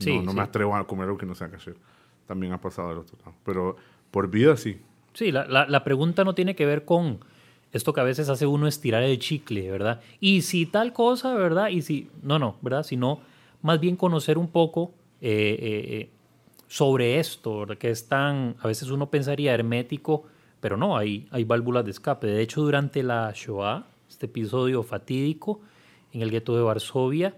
[0.01, 0.37] Sí, no no sí.
[0.39, 1.77] me atrevo a comer algo que no sea kasher.
[2.27, 3.35] También ha pasado del otro lado.
[3.45, 3.77] Pero
[4.11, 4.79] por vida sí.
[5.15, 7.19] Sí, la, la- la pregunta no tiene que ver con
[7.73, 10.01] esto que a veces hace uno estirar el chicle, ¿verdad?
[10.21, 11.69] Y si tal cosa, ¿verdad?
[11.69, 12.83] Y si, no, no, ¿verdad?
[12.83, 13.21] Sino
[13.63, 16.11] más bien conocer un poco eh, eh, eh,
[16.67, 17.79] sobre esto, ¿verdad?
[17.79, 20.25] Que es tan, a veces uno pensaría hermético,
[20.61, 22.27] pero no, hay, hay válvulas de escape.
[22.27, 25.61] De hecho, durante la Shoah, este episodio fatídico
[26.13, 27.35] en el gueto de Varsovia,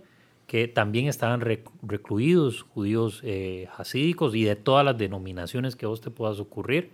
[0.52, 6.02] que también estaban rec- recluidos judíos eh, hasídicos y de todas las denominaciones que vos
[6.02, 6.90] te puedas ocurrir,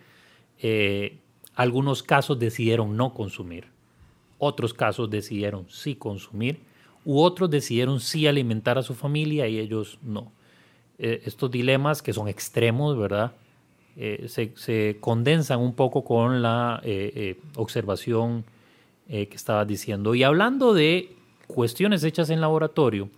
[0.62, 1.18] eh,
[1.56, 3.64] algunos casos decidieron no consumir,
[4.38, 6.60] otros casos decidieron sí consumir,
[7.04, 10.30] u otros decidieron sí alimentar a su familia y ellos no.
[11.00, 13.32] Eh, estos dilemas que son extremos, ¿verdad?
[13.96, 16.80] Eh, se, se condensan un poco con la
[17.56, 18.44] observación
[19.08, 20.14] que estabas diciendo.
[20.14, 21.16] Y hablando de
[21.48, 23.10] cuestiones hechas en laboratorio,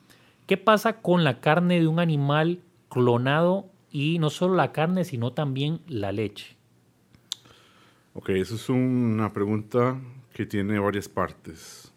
[0.51, 5.33] ¿qué pasa con la carne de un animal clonado y no solo la carne, sino
[5.33, 6.57] también la leche?
[8.15, 9.97] Ok, eso es una pregunta
[10.35, 11.95] que tiene varias partes.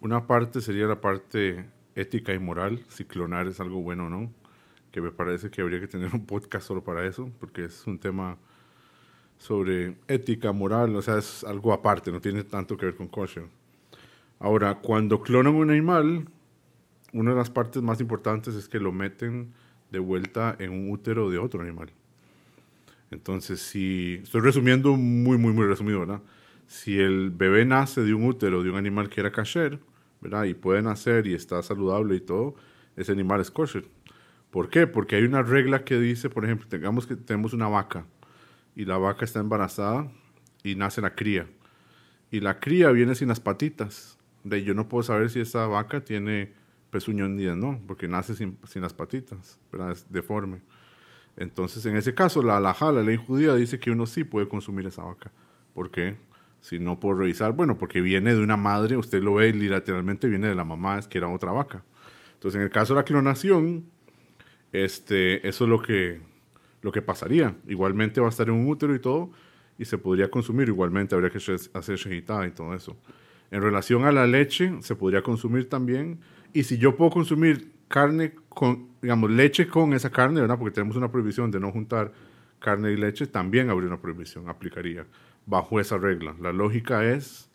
[0.00, 4.30] Una parte sería la parte ética y moral, si clonar es algo bueno o no,
[4.92, 7.98] que me parece que habría que tener un podcast solo para eso, porque es un
[7.98, 8.36] tema
[9.36, 13.48] sobre ética, moral, o sea, es algo aparte, no tiene tanto que ver con kosher.
[14.38, 16.28] Ahora, cuando clonan un animal,
[17.14, 19.54] una de las partes más importantes es que lo meten
[19.90, 21.90] de vuelta en un útero de otro animal.
[23.12, 26.20] Entonces, si estoy resumiendo muy, muy, muy resumido, ¿verdad?
[26.66, 29.78] Si el bebé nace de un útero de un animal que era kasher,
[30.20, 30.44] ¿verdad?
[30.44, 32.56] Y puede nacer y está saludable y todo,
[32.96, 33.84] ese animal es kosher.
[34.50, 34.88] ¿Por qué?
[34.88, 38.06] Porque hay una regla que dice, por ejemplo, tengamos que tenemos una vaca
[38.74, 40.10] y la vaca está embarazada
[40.64, 41.46] y nace la cría.
[42.32, 44.18] Y la cría viene sin las patitas.
[44.42, 46.63] De yo no puedo saber si esa vaca tiene
[46.94, 49.90] pezuñas ni no, porque nace sin, sin las patitas, ¿verdad?
[49.90, 50.60] Es deforme.
[51.36, 54.86] Entonces, en ese caso, la halajá, la ley judía, dice que uno sí puede consumir
[54.86, 55.32] esa vaca.
[55.74, 56.16] ¿Por qué?
[56.60, 60.46] Si no puedo revisar, bueno, porque viene de una madre, usted lo ve literalmente viene
[60.46, 61.82] de la mamá, es que era otra vaca.
[62.34, 63.86] Entonces, en el caso de la clonación,
[64.72, 66.20] este, eso es lo que,
[66.80, 67.56] lo que pasaría.
[67.66, 69.32] Igualmente va a estar en un útero y todo,
[69.76, 70.68] y se podría consumir.
[70.68, 72.96] Igualmente habría que hacer shehitá y todo eso.
[73.50, 76.20] En relación a la leche, se podría consumir también.
[76.54, 80.56] Y si yo puedo consumir carne con, digamos, leche con esa carne, ¿verdad?
[80.56, 82.12] Porque tenemos una prohibición de no juntar
[82.60, 85.04] carne y leche, también habría una prohibición, aplicaría
[85.44, 86.34] bajo esa regla.
[86.40, 87.50] La lógica es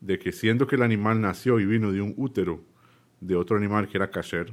[0.00, 2.60] de que siendo que el animal nació y vino de un útero
[3.20, 4.52] de otro animal que era kasher,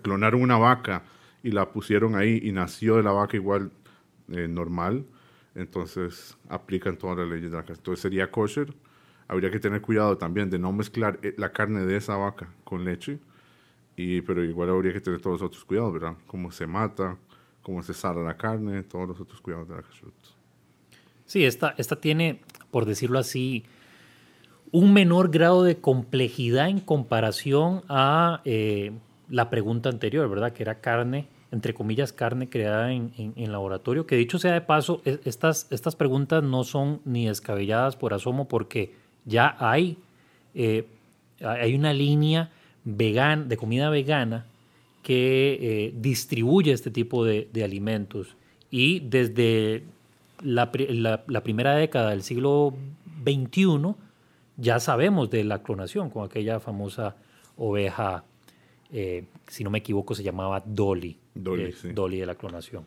[0.00, 1.04] clonaron una vaca
[1.42, 3.72] y la pusieron ahí y nació de la vaca igual
[4.28, 5.04] eh, normal,
[5.54, 7.78] entonces aplican todas las leyes de la casa.
[7.78, 8.72] Entonces sería kosher.
[9.32, 12.84] Habría que tener cuidado también de no mezclar eh, la carne de esa vaca con
[12.84, 13.18] leche,
[13.96, 16.14] y, pero igual habría que tener todos los otros cuidados, ¿verdad?
[16.26, 17.16] Cómo se mata,
[17.62, 20.14] cómo se sala la carne, todos los otros cuidados de la kashrut.
[21.24, 22.40] Sí, esta, esta tiene,
[22.70, 23.64] por decirlo así,
[24.70, 28.92] un menor grado de complejidad en comparación a eh,
[29.28, 30.52] la pregunta anterior, ¿verdad?
[30.52, 34.06] Que era carne, entre comillas, carne creada en, en- laboratorio.
[34.06, 38.48] Que dicho sea de paso, es- estas, estas preguntas no son ni descabelladas por asomo
[38.48, 39.96] porque ya hay,
[40.54, 40.84] eh,
[41.44, 42.50] hay una línea
[42.84, 44.46] vegan, de comida vegana
[45.02, 48.36] que eh, distribuye este tipo de, de alimentos.
[48.70, 49.82] Y desde
[50.42, 52.74] la, la- la primera década del siglo
[53.24, 53.94] XXI
[54.56, 57.16] ya sabemos de la clonación con aquella famosa
[57.56, 58.24] oveja,
[58.92, 61.16] eh, si no me equivoco, se llamaba Dolly.
[61.34, 61.92] Dolly, eh, sí.
[61.92, 62.84] Dolly de la clonación.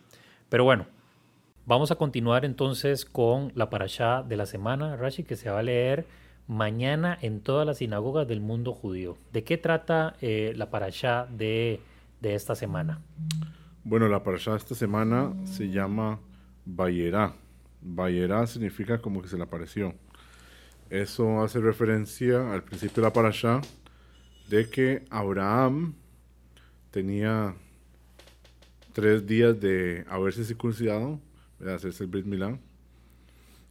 [0.50, 0.86] Pero bueno,
[1.66, 5.64] vamos a continuar entonces con la parashá de la semana, Rashi, que se va a
[5.64, 6.06] leer
[6.48, 9.18] mañana en todas las sinagogas del mundo judío.
[9.34, 11.80] ¿De qué trata eh, la parashá de,
[12.22, 13.02] de esta semana?
[13.84, 16.20] Bueno, la parashá de esta semana se llama
[16.66, 17.34] Bayerá.
[17.82, 19.94] Bayerá significa como que se le apareció.
[20.90, 23.62] Eso hace referencia al principio de la parashá
[24.50, 25.96] de que Abraham
[26.92, 27.56] tenía
[28.94, 31.20] tres días de haberse circuncidado,
[31.60, 32.60] hacerse el Brit Milá,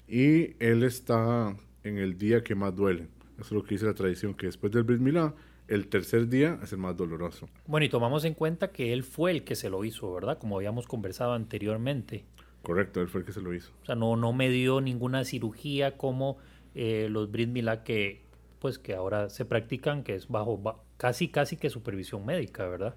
[0.07, 3.09] y él está en el día que más duele.
[3.35, 5.35] Eso es lo que dice la tradición, que después del Brit Milá,
[5.67, 7.49] el tercer día es el más doloroso.
[7.67, 10.39] Bueno, y tomamos en cuenta que él fue el que se lo hizo, ¿verdad?
[10.39, 12.25] Como habíamos conversado anteriormente.
[12.63, 13.73] Correcto, él fue el que se lo hizo.
[13.83, 16.39] O sea, no, no me dio ninguna cirugía como
[16.75, 18.23] eh, los Brit Milá que,
[18.59, 22.95] pues, que ahora se practican, que es bajo, ba- casi, casi que supervisión médica, ¿verdad?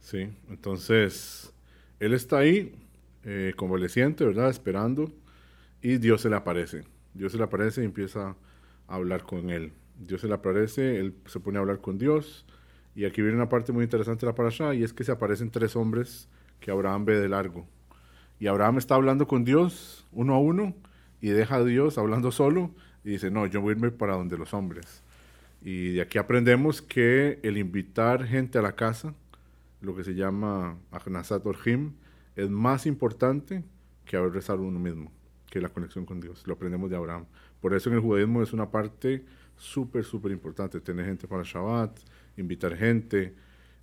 [0.00, 1.52] Sí, entonces
[2.00, 2.74] él está ahí,
[3.24, 4.50] eh, convaleciente, ¿verdad?
[4.50, 5.12] Esperando,
[5.82, 6.84] y Dios se le aparece.
[7.14, 8.36] Dios se le aparece y empieza
[8.88, 9.72] a hablar con él.
[9.98, 12.44] Dios se le aparece, él se pone a hablar con Dios,
[12.94, 15.50] y aquí viene una parte muy interesante de la parasha, y es que se aparecen
[15.50, 16.28] tres hombres
[16.60, 17.66] que Abraham ve de largo.
[18.38, 20.74] Y Abraham está hablando con Dios uno a uno,
[21.20, 22.70] y deja a Dios hablando solo,
[23.04, 25.02] y dice, no, yo voy a irme para donde los hombres.
[25.62, 29.14] Y de aquí aprendemos que el invitar gente a la casa,
[29.80, 31.92] lo que se llama Ahnasat Orhim,
[32.36, 33.64] es más importante
[34.04, 35.12] que haber rezado uno mismo,
[35.50, 36.46] que la conexión con Dios.
[36.46, 37.26] Lo aprendemos de Abraham.
[37.60, 39.24] Por eso en el judaísmo es una parte
[39.56, 41.98] súper, súper importante, tener gente para Shabbat,
[42.36, 43.34] invitar gente,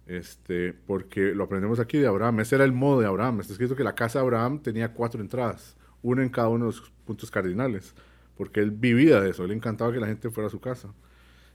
[0.05, 2.41] este, porque lo aprendemos aquí de Abraham.
[2.41, 3.39] Ese era el modo de Abraham.
[3.39, 6.71] Está escrito que la casa de Abraham tenía cuatro entradas, una en cada uno de
[6.71, 7.95] los puntos cardinales
[8.41, 10.91] porque él vivía de eso, le encantaba que la gente fuera a su casa.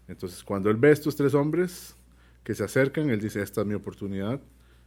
[0.06, 1.96] Entonces, cuando él ve a estos tres hombres
[2.44, 4.40] que se acercan, él dice, esta es mi oportunidad,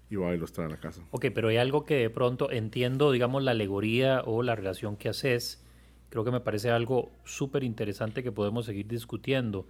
[0.10, 1.02] y va y los trae a la casa.
[1.12, 5.10] Ok, pero hay algo que de pronto entiendo, digamos, la alegoría o la relación que
[5.10, 5.64] haces,
[6.10, 9.68] creo que me parece algo súper interesante que podemos seguir discutiendo,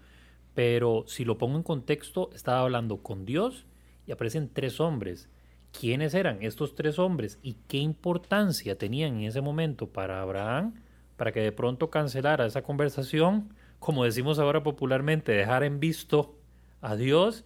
[0.54, 3.66] pero si lo pongo en contexto, estaba hablando con Dios
[4.08, 5.30] y aparecen tres hombres.
[5.72, 10.74] ¿Quiénes eran estos tres hombres y qué importancia tenían en ese momento para Abraham?
[11.20, 16.38] para que de pronto cancelara esa conversación, como decimos ahora popularmente, dejar en visto
[16.80, 17.44] a Dios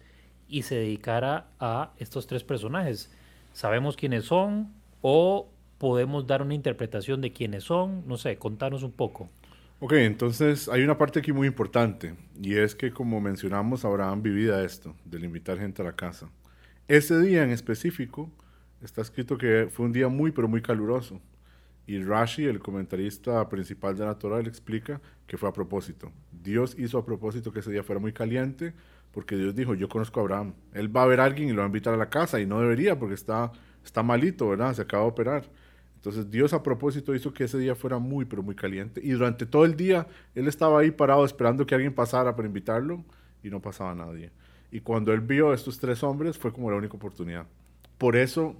[0.48, 3.10] y se dedicara a estos tres personajes.
[3.52, 8.06] ¿Sabemos quiénes son o podemos dar una interpretación de quiénes son?
[8.06, 9.28] No sé, contanos un poco.
[9.80, 14.62] Ok, entonces hay una parte aquí muy importante y es que como mencionamos, Abraham vivía
[14.62, 16.30] esto, del invitar gente a la casa.
[16.88, 18.30] Ese día en específico
[18.82, 21.20] está escrito que fue un día muy pero muy caluroso.
[21.86, 26.10] Y Rashi, el comentarista principal de la Torah, le explica que fue a propósito.
[26.32, 28.72] Dios hizo a propósito que ese día fuera muy caliente,
[29.14, 30.54] porque Dios dijo, yo conozco a Abraham.
[30.72, 32.46] Él va a ver a alguien y lo va a invitar a la casa, y
[32.46, 33.52] no debería, porque está,
[33.84, 34.74] está malito, ¿verdad?
[34.74, 35.44] Se acaba de operar.
[35.94, 39.00] Entonces Dios a propósito hizo que ese día fuera muy, pero muy caliente.
[39.02, 43.04] Y durante todo el día él estaba ahí parado esperando que alguien pasara para invitarlo,
[43.42, 44.32] y no pasaba nadie.
[44.70, 47.46] Y cuando él vio a estos tres hombres, fue como la única oportunidad.
[47.96, 48.56] Por eso,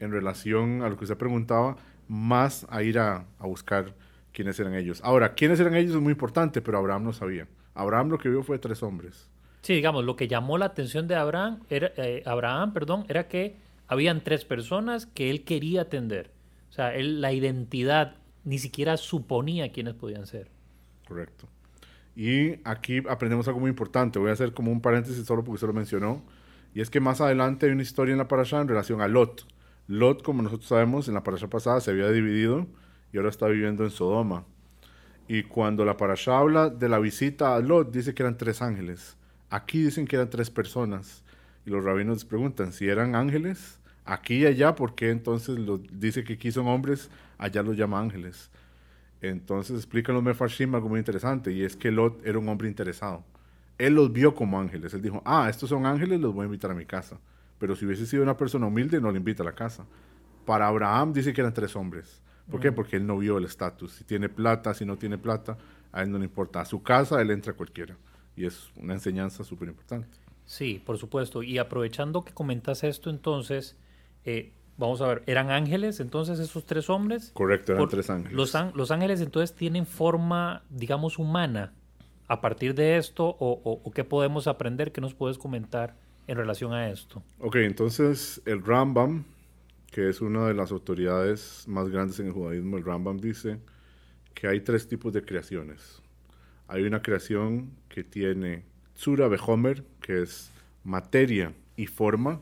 [0.00, 1.76] en relación a lo que usted preguntaba,
[2.08, 3.94] más a ir a, buscar
[4.32, 5.00] quiénes eran ellos.
[5.04, 7.46] Ahora, quiénes eran ellos es muy importante, pero Abraham no sabía.
[7.74, 9.30] Abraham lo que vio fue tres hombres.
[9.62, 13.56] Sí, digamos, lo que llamó la atención de Abraham era, eh, Abraham, perdón, era que
[13.86, 16.30] habían tres personas que él quería atender.
[16.70, 20.50] O sea, él, la identidad ni siquiera suponía quiénes podían ser.
[21.06, 21.46] Correcto.
[22.16, 24.18] Y aquí aprendemos algo muy importante.
[24.18, 26.22] Voy a hacer como un paréntesis solo porque se lo mencionó.
[26.74, 29.46] Y es que más adelante hay una historia en la parasha en relación a Lot.
[29.86, 32.66] Lot, como nosotros sabemos, en la parasha pasada se había dividido
[33.12, 34.44] y ahora está viviendo en Sodoma.
[35.28, 39.16] Y cuando la parasha habla de la visita a Lot, dice que eran tres ángeles.
[39.52, 41.22] Aquí dicen que eran tres personas.
[41.66, 45.58] Y los rabinos preguntan si eran ángeles, aquí y allá, ¿por qué entonces
[45.92, 48.50] dice que aquí son hombres, allá los llama ángeles?
[49.20, 53.24] Entonces explican los Mefarshim algo muy interesante, y es que Lot era un hombre interesado.
[53.76, 54.94] Él los vio como ángeles.
[54.94, 57.20] Él dijo, ah, estos son ángeles, los voy a invitar a mi casa.
[57.58, 59.84] Pero si hubiese sido una persona humilde, no le invita a la casa.
[60.46, 62.22] Para Abraham dice que eran tres hombres.
[62.50, 62.70] ¿Por qué?
[62.70, 62.74] Mm.
[62.74, 63.92] Porque él no vio el estatus.
[63.92, 65.58] Si tiene plata, si no tiene plata,
[65.92, 66.62] a él no le importa.
[66.62, 67.96] A su casa él entra cualquiera.
[68.36, 70.08] Y es una enseñanza súper importante.
[70.44, 71.42] Sí, por supuesto.
[71.42, 73.76] Y aprovechando que comentas esto, entonces,
[74.24, 77.30] eh, vamos a ver, ¿eran ángeles entonces esos tres hombres?
[77.34, 78.36] Correcto, eran tres ángeles.
[78.36, 81.72] Los, los, ángeles entonces tienen forma, digamos, humana
[82.28, 86.72] a partir de esto, o, o qué podemos aprender, qué nos puedes comentar en relación
[86.72, 87.22] a esto.
[87.40, 89.24] Ok, entonces el Rambam,
[89.90, 93.58] que es una de las autoridades más grandes en el judaísmo, el Rambam dice
[94.34, 96.00] que hay tres tipos de creaciones.
[96.68, 100.50] Hay una creación que tiene Tsura Behomer, que es
[100.82, 102.40] materia y forma,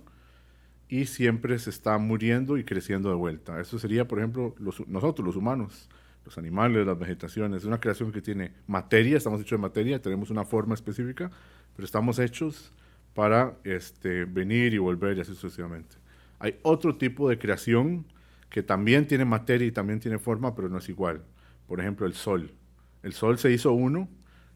[0.88, 3.60] y siempre se está muriendo y creciendo de vuelta.
[3.60, 4.54] Eso sería, por ejemplo,
[4.86, 5.88] nosotros, los humanos,
[6.24, 7.62] los animales, las vegetaciones.
[7.62, 11.30] Es una creación que tiene materia, estamos hechos de materia, tenemos una forma específica,
[11.74, 12.72] pero estamos hechos
[13.12, 15.96] para este, venir y volver y así sucesivamente.
[16.38, 18.06] Hay otro tipo de creación
[18.48, 21.24] que también tiene materia y también tiene forma, pero no es igual.
[21.66, 22.52] Por ejemplo, el sol.
[23.02, 24.08] El sol se hizo uno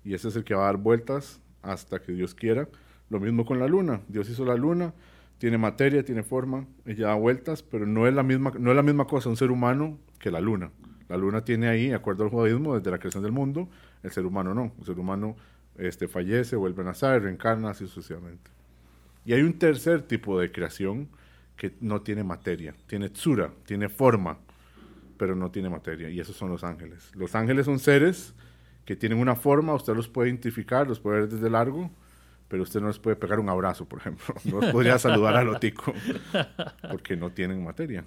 [0.05, 2.69] y ese es el que va a dar vueltas hasta que Dios quiera.
[3.11, 4.03] Lo mismo con la luna.
[4.09, 4.93] Dios hizo la luna,
[5.39, 8.83] tiene materia, tiene forma, ella da vueltas, pero no es la misma, no es la
[8.83, 10.71] misma cosa un ser humano que la luna.
[11.09, 13.69] La luna tiene ahí, de acuerdo al judaísmo, desde la creación del mundo,
[14.03, 14.73] el ser humano no.
[14.79, 15.37] El ser humano
[15.77, 18.51] este, fallece, vuelve a nacer, reencarna, así sucesivamente.
[19.25, 21.09] Y hay un tercer tipo de creación
[21.57, 24.39] que no tiene materia, tiene tsura, tiene forma,
[25.17, 27.11] pero no tiene materia, y esos son los ángeles.
[27.15, 28.35] Los ángeles son seres
[28.85, 31.91] que tienen una forma, usted los puede identificar, los puede ver desde largo,
[32.49, 34.35] pero usted no les puede pegar un abrazo, por ejemplo.
[34.45, 35.93] No podría saludar al lotico
[36.91, 38.05] porque no tienen materia.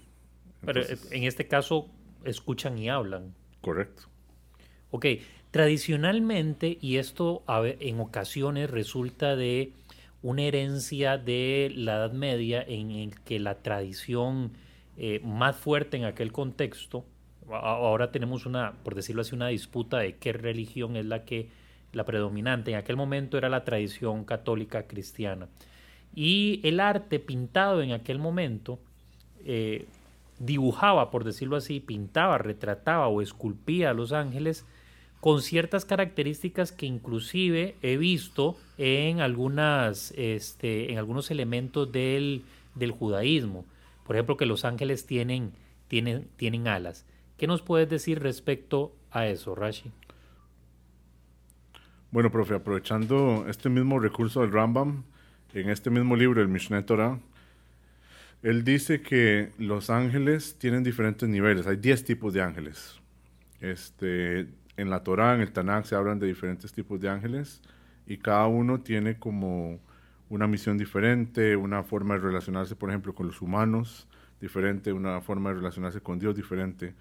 [0.66, 1.88] pero eh, en este caso
[2.24, 3.34] escuchan y hablan.
[3.62, 4.04] Correcto.
[4.92, 5.06] Ok,
[5.52, 9.74] tradicionalmente, y esto en ocasiones resulta de
[10.22, 14.52] una herencia de la Edad Media en el que la tradición
[14.98, 17.06] eh, más fuerte en aquel contexto,
[17.52, 21.50] ahora tenemos una, por decirlo así, una disputa de qué religión es la que
[21.94, 22.72] la predominante.
[22.72, 25.48] En aquel momento era la tradición católica cristiana.
[26.16, 28.80] Y el arte pintado en aquel momento
[29.46, 29.86] eh,
[30.40, 34.66] dibujaba, por decirlo así, pintaba, retrataba o esculpía a los ángeles
[35.20, 42.44] con ciertas características que inclusive he visto en, algunas, este, en algunos elementos del,
[42.76, 43.66] del, judaísmo.
[44.06, 45.52] Por ejemplo, que los ángeles tienen,
[45.88, 47.06] tienen, tienen alas.
[47.38, 49.92] ¿Qué nos puedes decir respecto a eso, Rashi?
[52.10, 55.04] Bueno, profe, aprovechando este mismo recurso del Rambam,
[55.54, 57.20] en este mismo libro, el Mishneh Torah,
[58.44, 61.68] él dice que los ángeles tienen diferentes niveles.
[61.68, 63.00] Hay 10 tipos de ángeles.
[63.62, 67.62] Este, en la Torah, en el Tanakh, se hablan de diferentes tipos de ángeles
[68.06, 69.80] y cada uno tiene como
[70.30, 74.08] una misión diferente, una forma de relacionarse, por ejemplo, con los humanos
[74.40, 76.94] diferente, una forma de relacionarse con Dios diferente.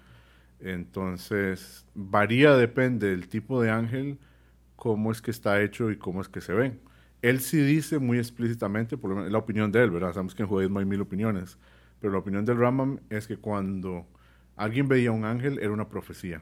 [0.59, 4.19] Entonces, varía, depende del tipo de ángel,
[4.75, 6.79] cómo es que está hecho y cómo es que se ve.
[7.21, 10.13] Él sí dice muy explícitamente, por la opinión de él, ¿verdad?
[10.13, 11.57] Sabemos que en judaísmo hay mil opiniones,
[11.99, 14.07] pero la opinión del Rambam es que cuando
[14.55, 16.41] alguien veía un ángel era una profecía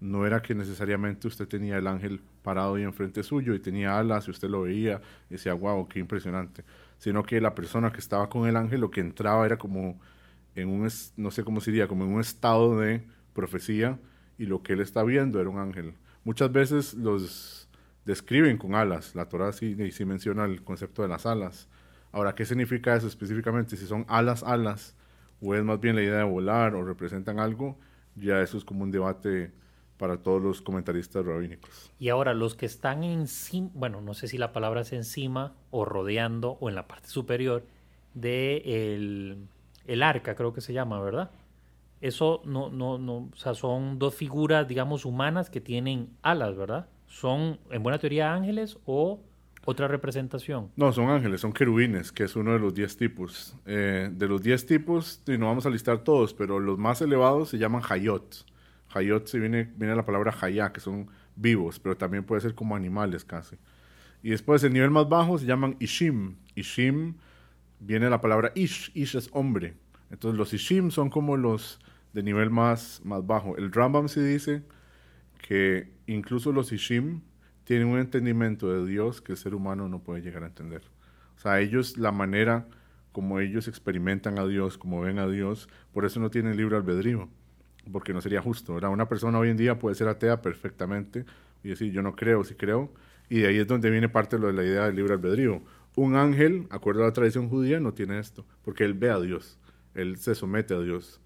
[0.00, 4.26] no era que necesariamente usted tenía el ángel parado ahí enfrente suyo y tenía alas
[4.26, 6.64] y usted lo veía y decía, wow, qué impresionante,
[6.98, 10.00] sino que la persona que estaba con el ángel lo que entraba era como
[10.54, 13.06] en un, no sé cómo sería, como en un estado de
[13.40, 13.98] profecía
[14.38, 15.94] y lo que él está viendo era un ángel.
[16.24, 17.68] Muchas veces los
[18.04, 21.68] describen con alas, la Torah sí, sí menciona el concepto de las alas.
[22.12, 23.76] Ahora, ¿qué significa eso específicamente?
[23.76, 24.94] Si son alas, alas,
[25.40, 27.78] o es más bien la idea de volar o representan algo,
[28.14, 29.52] ya eso es como un debate
[29.96, 31.92] para todos los comentaristas rabínicos.
[31.98, 35.84] Y ahora, los que están encima, bueno, no sé si la palabra es encima o
[35.84, 37.64] rodeando o en la parte superior
[38.14, 39.46] de
[39.86, 41.30] el, arca, creo que se llama, ¿verdad?
[42.00, 46.88] Eso no, no, no, o sea, son dos figuras, digamos, humanas que tienen alas, ¿verdad?
[47.06, 49.20] ¿Son, en buena teoría, ángeles o
[49.66, 50.70] otra representación?
[50.76, 53.54] No, son ángeles, son querubines, que es uno de los diez tipos.
[53.66, 57.50] Eh, de los diez tipos, y no vamos a listar todos, pero los más elevados
[57.50, 58.46] se llaman hayot.
[58.94, 63.24] Hayot viene, viene la palabra hayá, que son vivos, pero también puede ser como animales
[63.24, 63.56] casi.
[64.22, 66.36] Y después el nivel más bajo se llaman Ishim.
[66.54, 67.14] Ishim
[67.78, 69.74] viene la palabra Ish, Ish es hombre.
[70.10, 71.80] Entonces los Ishim son como los
[72.12, 73.56] de nivel más, más bajo.
[73.56, 74.62] El Rambam se dice
[75.46, 77.20] que incluso los Ishim
[77.64, 80.82] tienen un entendimiento de Dios que el ser humano no puede llegar a entender.
[81.36, 82.66] O sea, ellos, la manera
[83.12, 87.28] como ellos experimentan a Dios, como ven a Dios, por eso no tienen libre albedrío
[87.90, 88.74] porque no sería justo.
[88.74, 88.90] ¿verdad?
[88.90, 91.24] Una persona hoy en día puede ser atea perfectamente
[91.62, 92.92] y decir yo no creo, si creo,
[93.28, 95.62] y de ahí es donde viene parte de, la idea del libre albedrío.
[95.96, 99.58] Un ángel, acuerdo a la tradición judía, no tiene esto, porque él ve a Dios,
[99.94, 101.20] él se somete a Dios.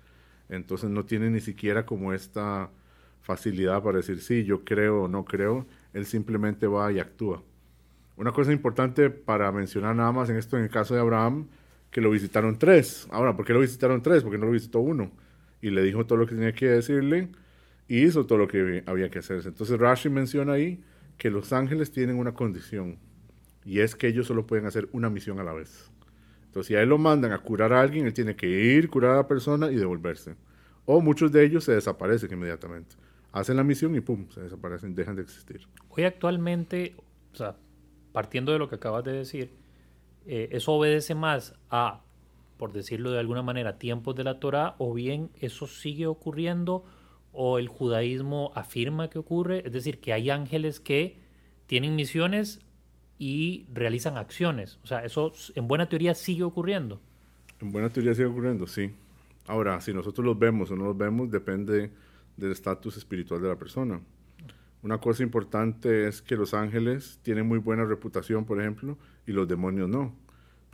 [0.48, 2.70] Entonces no tiene ni siquiera como esta
[3.20, 7.42] facilidad para decir sí, yo creo o no creo, él simplemente va y actúa.
[8.16, 11.48] Una cosa importante para mencionar nada más en esto, en el caso de Abraham,
[11.90, 13.08] que lo visitaron tres.
[13.10, 14.22] Ahora, ¿por qué lo visitaron tres?
[14.22, 15.10] Porque no lo visitó uno
[15.62, 17.30] y le dijo todo lo que tenía que decirle
[17.88, 19.40] y hizo todo lo que había que hacer.
[19.44, 20.82] Entonces Rashi menciona ahí
[21.16, 22.98] que los ángeles tienen una condición
[23.64, 25.90] y es que ellos solo pueden hacer una misión a la vez.
[26.54, 29.10] Entonces si a él lo mandan a curar a alguien, él tiene que ir, curar
[29.12, 30.36] a la persona y devolverse.
[30.84, 32.94] O muchos de ellos se desaparecen inmediatamente.
[33.32, 35.66] Hacen la misión y pum, se desaparecen, dejan de existir.
[35.88, 36.94] Hoy actualmente,
[37.32, 37.56] o sea,
[38.12, 39.50] partiendo de lo que acabas de decir,
[40.26, 42.04] eh, eso obedece más a
[42.56, 46.84] por decirlo de alguna manera, tiempos de la Torah, o bien eso sigue ocurriendo,
[47.32, 51.18] o el judaísmo afirma que ocurre, es decir, que hay ángeles que
[51.66, 52.60] tienen misiones
[53.18, 54.78] y realizan acciones.
[54.82, 57.00] O sea, eso en buena teoría sigue ocurriendo.
[57.60, 58.92] En buena teoría sigue ocurriendo, sí.
[59.46, 61.90] Ahora, si nosotros los vemos o no los vemos, depende
[62.36, 64.00] del estatus espiritual de la persona.
[64.82, 69.48] Una cosa importante es que los ángeles tienen muy buena reputación, por ejemplo, y los
[69.48, 70.24] demonios no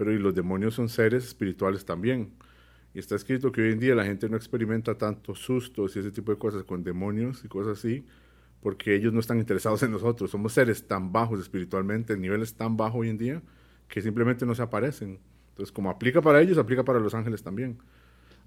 [0.00, 2.32] pero y los demonios son seres espirituales también.
[2.94, 6.10] Y está escrito que hoy en día la gente no experimenta tanto sustos y ese
[6.10, 8.06] tipo de cosas con demonios y cosas así,
[8.60, 10.30] porque ellos no están interesados en nosotros.
[10.30, 13.42] Somos seres tan bajos espiritualmente, el nivel es tan bajo hoy en día,
[13.88, 15.18] que simplemente no se aparecen.
[15.50, 17.78] Entonces, como aplica para ellos, aplica para los ángeles también.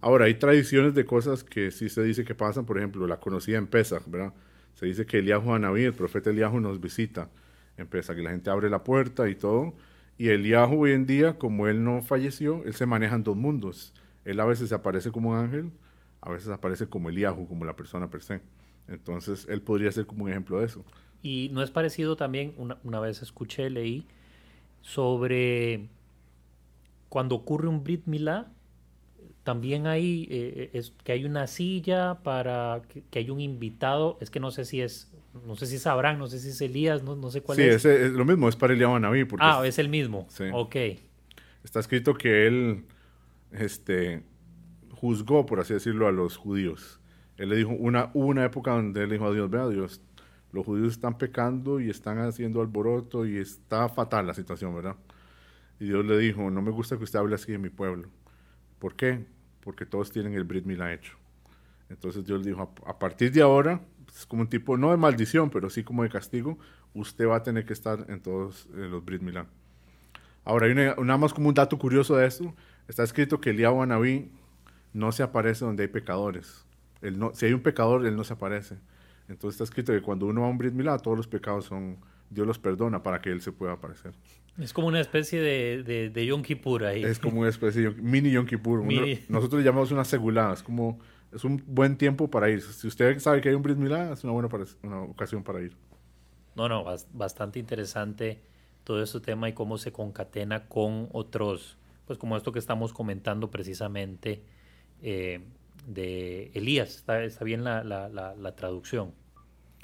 [0.01, 3.57] Ahora, hay tradiciones de cosas que sí se dice que pasan, por ejemplo, la conocida
[3.57, 4.34] en Pesach, ¿verdad?
[4.74, 7.30] Se dice que Eliahu Anabí, el profeta Eliahu, nos visita
[7.78, 9.74] empieza que la gente abre la puerta y todo.
[10.18, 13.93] Y Eliahu hoy en día, como él no falleció, él se maneja en dos mundos.
[14.26, 15.72] Él a veces aparece como un ángel,
[16.22, 18.41] a veces aparece como Eliahu, como la persona per se.
[18.88, 20.84] Entonces, él podría ser como un ejemplo de eso.
[21.22, 24.06] Y no es parecido también, una, una vez escuché, leí,
[24.82, 25.88] sobre
[27.10, 28.52] cuando ocurre un Brit Milá,
[29.44, 34.30] también hay eh, es, que hay una silla para que, que, hay un invitado, es
[34.30, 35.12] que no sé si es,
[35.46, 37.64] no sé si es Abraham, no sé si es Elías, no, no sé cuál sí,
[37.64, 37.82] es.
[37.82, 39.26] Sí, es, lo mismo, es para Eliab Naví.
[39.40, 40.28] Ah, es, es, el mismo.
[40.30, 40.46] Sí.
[40.52, 40.76] Ok.
[41.64, 42.86] Está escrito que él
[43.52, 44.24] este,
[44.92, 47.00] juzgó, por así decirlo, a los judíos.
[47.38, 50.02] Él le dijo, una, una época donde él dijo a Dios, vea Dios,
[50.52, 54.96] los judíos están pecando y están haciendo alboroto y está fatal la situación, ¿verdad?
[55.80, 58.08] Y Dios le dijo, no me gusta que usted hable así de mi pueblo.
[58.78, 59.26] ¿Por qué?
[59.62, 61.18] Porque todos tienen el Brit Milá hecho.
[61.90, 65.50] Entonces Dios le dijo, a, partir de ahora, es como un tipo, no de maldición,
[65.50, 66.60] pero sí como de castigo,
[66.94, 69.48] usted va a tener que estar en todos los Brit Milá.
[70.46, 72.54] Ahora, hay una, nada más como un dato curioso de esto,
[72.88, 74.30] está escrito que Eliab Anabí
[74.94, 76.62] no se aparece donde hay pecadores.
[77.04, 78.78] Él no, si hay un pecador, él no se aparece.
[79.28, 81.97] Entonces está escrito que cuando uno va a un Brit Milá, todos los pecados son,
[82.30, 84.14] Dios los perdona para que él se pueda aparecer.
[84.60, 87.04] Es como una especie de, de, de Yom Kippur ahí.
[87.04, 88.84] Es como una especie de mini Yom Kippur.
[88.84, 89.14] Mini.
[89.14, 90.54] Uno, nosotros le llamamos una segulada.
[90.54, 90.99] Es como,
[91.32, 92.62] es un buen tiempo para ir.
[92.62, 95.62] Si usted sabe que hay un Brit Milá, es una buena para, una ocasión para
[95.62, 95.76] ir.
[96.56, 98.41] No, no, bastante interesante
[98.84, 103.49] todo este tema y cómo se concatena con otros, pues como esto que estamos comentando
[103.49, 104.43] precisamente
[105.01, 105.41] eh,
[105.86, 106.96] de Elías.
[106.96, 109.14] Está, está bien la, la, traducción.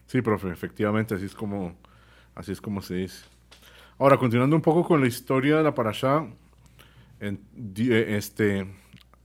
[0.05, 1.75] Sí, profe, efectivamente, así es como,
[2.35, 3.25] así es como se dice.
[3.97, 6.25] Ahora, continuando un poco con la historia de la parashá,
[7.19, 7.41] en,
[7.89, 8.67] este,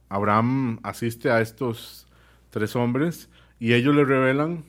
[0.09, 2.07] Abraham asiste a estos
[2.51, 4.64] tres hombres y ellos le revelan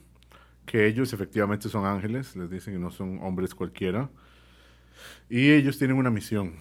[0.65, 4.09] que ellos efectivamente son ángeles, les dicen que no son hombres cualquiera,
[5.29, 6.53] y ellos tienen una misión.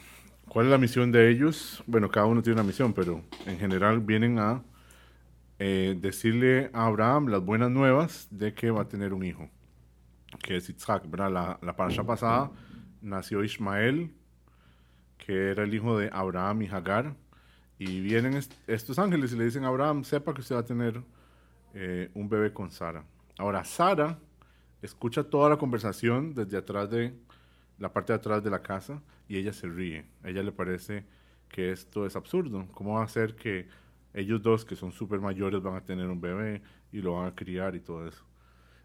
[0.48, 1.82] ¿Cuál es la misión de ellos?
[1.86, 4.62] Bueno, cada uno tiene una misión, pero en general vienen a
[5.58, 9.48] eh, decirle a Abraham las buenas nuevas de que va a tener un hijo,
[10.42, 11.04] que es Isaac.
[11.08, 11.30] ¿verdad?
[11.30, 12.50] La, la pasada
[13.00, 14.12] nació Ismael,
[15.18, 17.14] que era el hijo de Abraham y Hagar,
[17.78, 20.64] y vienen est estos ángeles y le dicen a Abraham, sepa que usted va a
[20.64, 21.02] tener
[21.74, 23.04] eh, un bebé con Sara.
[23.36, 24.18] Ahora, Sara
[24.80, 27.14] escucha toda la conversación desde atrás de
[27.78, 30.04] la parte de atrás de la casa y ella se ríe.
[30.22, 31.04] Ella le parece
[31.48, 32.66] que esto es absurdo.
[32.72, 33.66] ¿Cómo va a ser que
[34.14, 36.62] ellos dos, que son súper mayores, van a tener un bebé
[36.92, 38.24] y lo van a criar y todo eso?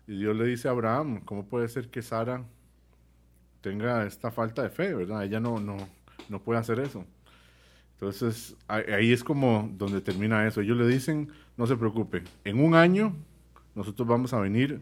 [0.07, 2.43] Y Dios le dice a Abraham, ¿cómo puede ser que Sara
[3.61, 5.23] tenga esta falta de fe, verdad?
[5.23, 5.77] Ella no, no,
[6.27, 7.05] no puede hacer eso.
[7.93, 10.61] Entonces, ahí es como donde termina eso.
[10.61, 13.13] Ellos le dicen, no se preocupe, en un año
[13.75, 14.81] nosotros vamos a venir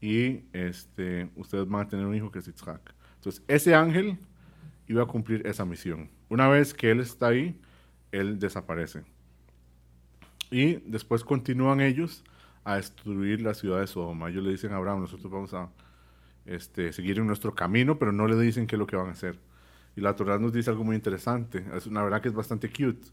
[0.00, 2.94] y este, ustedes van a tener un hijo que es Isaac.
[3.16, 4.18] Entonces, ese ángel
[4.86, 6.10] iba a cumplir esa misión.
[6.28, 7.58] Una vez que él está ahí,
[8.12, 9.02] él desaparece.
[10.50, 12.24] Y después continúan ellos
[12.64, 14.30] a destruir la ciudad de Sodoma.
[14.30, 15.68] Ellos le dicen a Abraham, nosotros vamos a
[16.46, 19.12] este, seguir en nuestro camino, pero no le dicen qué es lo que van a
[19.12, 19.38] hacer.
[19.96, 21.64] Y la Torah nos dice algo muy interesante.
[21.74, 23.06] Es una verdad que es bastante cute.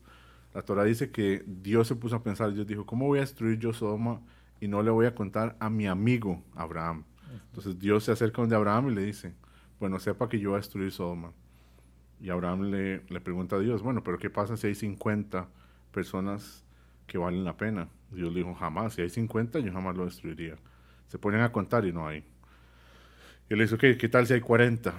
[0.53, 3.59] La Torah dice que Dios se puso a pensar, Dios dijo, ¿cómo voy a destruir
[3.59, 4.21] yo Sodoma
[4.59, 7.05] y no le voy a contar a mi amigo Abraham?
[7.47, 9.33] Entonces Dios se acerca donde Abraham y le dice,
[9.79, 11.31] bueno, sepa que yo voy a destruir Sodoma.
[12.19, 15.47] Y Abraham le, le, pregunta a Dios, bueno, pero ¿qué pasa si hay 50
[15.91, 16.63] personas
[17.11, 17.89] que valen la pena?
[18.09, 20.55] Dios le dijo, jamás, si hay 50 yo jamás lo destruiría.
[21.09, 22.23] Se ponen a contar y no hay.
[23.49, 24.93] Y le dice, ok, ¿qué tal si hay 40?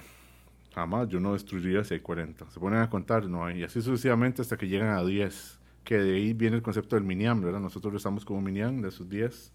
[0.74, 2.50] Jamás, yo no destruiría si hay 40.
[2.50, 3.60] Se ponen a contar, no hay.
[3.60, 5.58] Y así sucesivamente hasta que llegan a 10.
[5.84, 7.60] Que de ahí viene el concepto del miniam, ¿verdad?
[7.60, 9.52] Nosotros estamos como miniam de esos 10.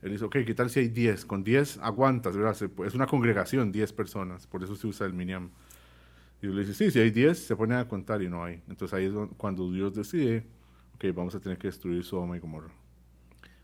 [0.00, 1.26] Él dice, ok, ¿qué tal si hay 10?
[1.26, 2.56] Con 10 aguantas, ¿verdad?
[2.86, 5.50] Es una congregación, 10 personas, por eso se usa el miniam.
[6.40, 8.62] Y le dice, sí, si hay 10, se ponen a contar y no hay.
[8.70, 10.46] Entonces ahí es cuando Dios decide,
[11.00, 12.70] ok, vamos a tener que destruir Sodoma y Gomorra.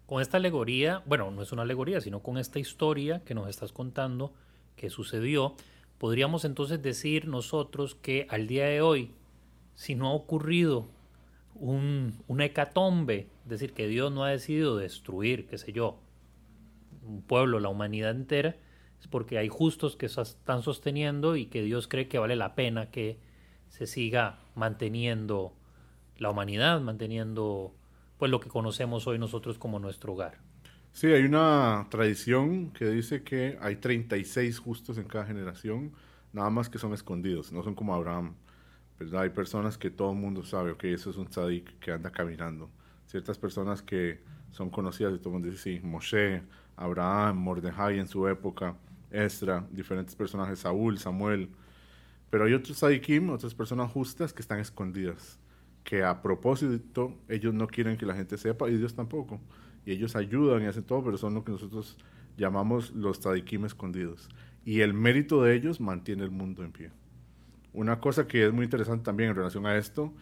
[0.06, 3.72] Con esta alegoría, bueno, no es una alegoría, sino con esta historia que nos estás
[3.72, 4.32] contando,
[4.74, 5.54] que sucedió,
[5.98, 9.10] podríamos entonces decir nosotros que al día de hoy,
[9.74, 10.88] si no ha ocurrido
[11.54, 15.98] un, una hecatombe, es decir, que Dios no ha decidido destruir, qué sé yo,
[17.02, 18.56] un pueblo, la humanidad entera,
[18.98, 22.90] es porque hay justos que están sosteniendo y que Dios cree que vale la pena
[22.90, 23.18] que
[23.68, 25.52] se siga manteniendo
[26.18, 27.74] la humanidad, manteniendo
[28.18, 30.38] pues lo que conocemos hoy nosotros como nuestro hogar.
[30.92, 35.92] Sí, hay una tradición que dice que hay 36 justos en cada generación,
[36.32, 38.34] nada más que son escondidos, no son como Abraham.
[38.98, 39.22] ¿verdad?
[39.22, 42.70] Hay personas que todo el mundo sabe, ok, eso es un tzadik que anda caminando.
[43.06, 46.42] Ciertas personas que son conocidas y todo el mundo dice, sí, Moshe,
[46.76, 48.76] Abraham, Mordejai en su época,
[49.10, 51.50] Esdra, diferentes personajes, Saúl, Samuel.
[52.30, 55.38] Pero hay otros Sadikim, otras personas justas que están escondidas,
[55.86, 59.40] que a propósito ellos no quieren que la gente sepa y Dios tampoco.
[59.84, 61.96] Y ellos ayudan y hacen todo, pero son lo que nosotros
[62.36, 64.28] llamamos los Sadikim escondidos.
[64.64, 66.90] Y el mérito de ellos mantiene el mundo en pie.
[67.72, 70.12] Una cosa que es muy interesante también en relación a esto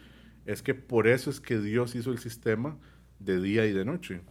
[0.45, 2.77] es que por eso es que Dios hizo el sistema
[3.17, 4.21] de día y de noche.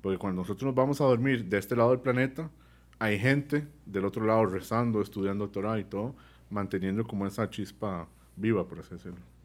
[0.00, 2.50] Porque cuando nosotros nos vamos a dormir de este lado del planeta,
[2.98, 6.16] hay gente del otro lado rezando, estudiando Torah y todo,
[6.48, 9.37] manteniendo como esa chispa viva, por así decirlo.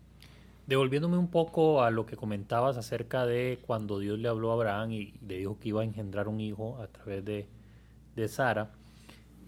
[0.68, 4.92] Devolviéndome un poco a lo que comentabas acerca de cuando Dios le habló a Abraham
[4.94, 7.48] y le dijo que iba a engendrar un hijo a través de,
[8.16, 8.72] de Sara,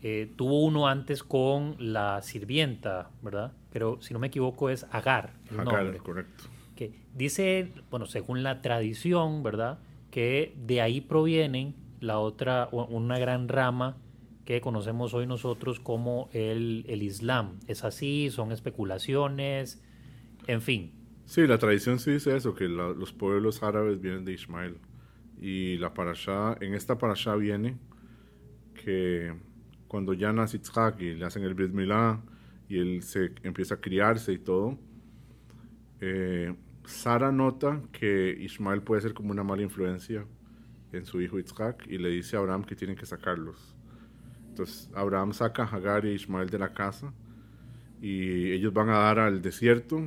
[0.01, 3.53] eh, tuvo uno antes con la sirvienta, ¿verdad?
[3.71, 5.33] Pero si no me equivoco es Agar.
[5.49, 6.43] El Agar, correcto.
[6.75, 9.79] Que dice, bueno, según la tradición, ¿verdad?
[10.11, 13.97] Que de ahí provienen la otra, una gran rama
[14.43, 17.59] que conocemos hoy nosotros como el, el Islam.
[17.67, 18.29] ¿Es así?
[18.29, 19.81] ¿Son especulaciones?
[20.45, 20.91] En fin.
[21.25, 24.77] Sí, la tradición sí dice eso, que los pueblos árabes vienen de Ismael.
[25.41, 25.91] Y la
[26.61, 27.77] en esta parasha viene
[28.75, 29.33] que
[29.87, 31.73] cuando ya nace Yitzhak y le hacen el Brit
[32.69, 34.77] y él se empieza a criarse y todo,
[35.99, 36.55] eh,
[36.85, 40.25] Sara nota que Ismael puede ser como una mala influencia
[40.91, 43.75] en su hijo Yitzhak y le dice a Abraham que tienen que sacarlos.
[44.49, 47.13] Entonces Abraham saca a Hagar y Ismael de la casa
[47.99, 50.01] y ellos van a dar al desierto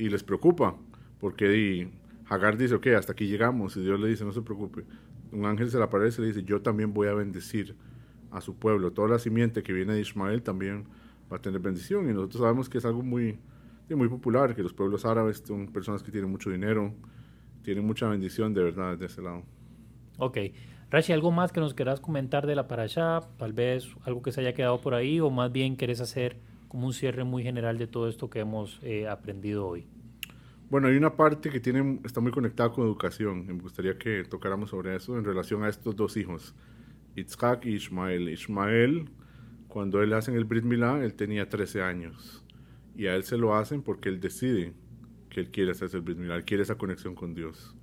[0.00, 0.76] y les preocupa
[1.20, 1.90] porque
[2.26, 4.84] Hagar dice, ok, hasta aquí llegamos y Dios le dice, no se preocupe.
[5.32, 7.76] Un ángel se le aparece y le dice, yo también voy a bendecir
[8.30, 8.92] a su pueblo.
[8.92, 10.84] Toda la simiente que viene de Ismael también
[11.30, 13.38] va a tener bendición y nosotros sabemos que es algo muy,
[13.90, 16.94] muy popular, que los pueblos árabes son personas que tienen mucho dinero,
[17.62, 19.42] tienen mucha bendición de verdad de ese lado.
[20.16, 20.38] Ok.
[20.90, 23.20] Rashi, ¿algo más que nos quieras comentar de la parasha?
[23.36, 26.38] Tal vez algo que se haya quedado por ahí o más bien querés hacer
[26.70, 29.88] como un cierre muy general de todo esto que hemos eh, aprendido hoy.
[30.70, 33.44] Bueno, hay una parte que tiene, está muy conectada con educación.
[33.44, 36.54] Me gustaría que tocáramos sobre eso en relación a estos dos hijos,
[37.16, 38.28] Itzhak y Ismael.
[38.28, 39.10] Ismael,
[39.66, 42.44] cuando él hacen el Brit Milá, él tenía 13 años.
[42.94, 44.72] Y a él se lo hacen porque él decide
[45.28, 47.74] que él quiere hacerse el Brit Milá, él quiere esa conexión con Dios.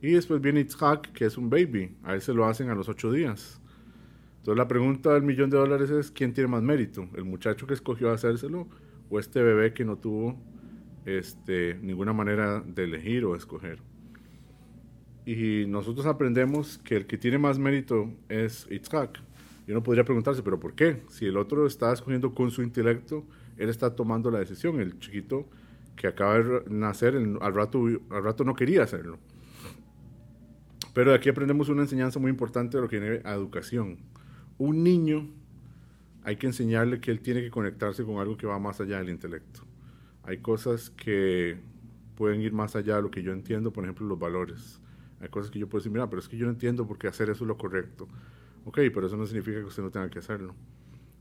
[0.00, 1.96] Y después viene Itzhak, que es un baby.
[2.04, 3.60] A él se lo hacen a los ocho días.
[4.46, 7.08] Entonces la pregunta del millón de dólares es, ¿quién tiene más mérito?
[7.16, 8.68] ¿El muchacho que escogió hacérselo
[9.10, 10.40] o este bebé que no tuvo
[11.04, 13.80] este, ninguna manera de elegir o escoger?
[15.24, 19.20] Y nosotros aprendemos que el que tiene más mérito es Itzhak.
[19.66, 21.02] Y uno podría preguntarse, ¿pero por qué?
[21.08, 23.26] Si el otro está escogiendo con su intelecto,
[23.56, 24.78] él está tomando la decisión.
[24.80, 25.48] El chiquito
[25.96, 29.18] que acaba de nacer, al rato, al rato no quería hacerlo.
[30.94, 34.14] Pero de aquí aprendemos una enseñanza muy importante de lo que viene educación.
[34.58, 35.28] Un niño
[36.24, 39.10] hay que enseñarle que él tiene que conectarse con algo que va más allá del
[39.10, 39.60] intelecto.
[40.24, 41.56] Hay cosas que
[42.16, 44.80] pueden ir más allá de lo que yo entiendo, por ejemplo, los valores.
[45.20, 47.06] Hay cosas que yo puedo decir, mira, pero es que yo no entiendo por qué
[47.06, 48.08] hacer eso es lo correcto.
[48.64, 50.54] Ok, pero eso no significa que usted no tenga que hacerlo.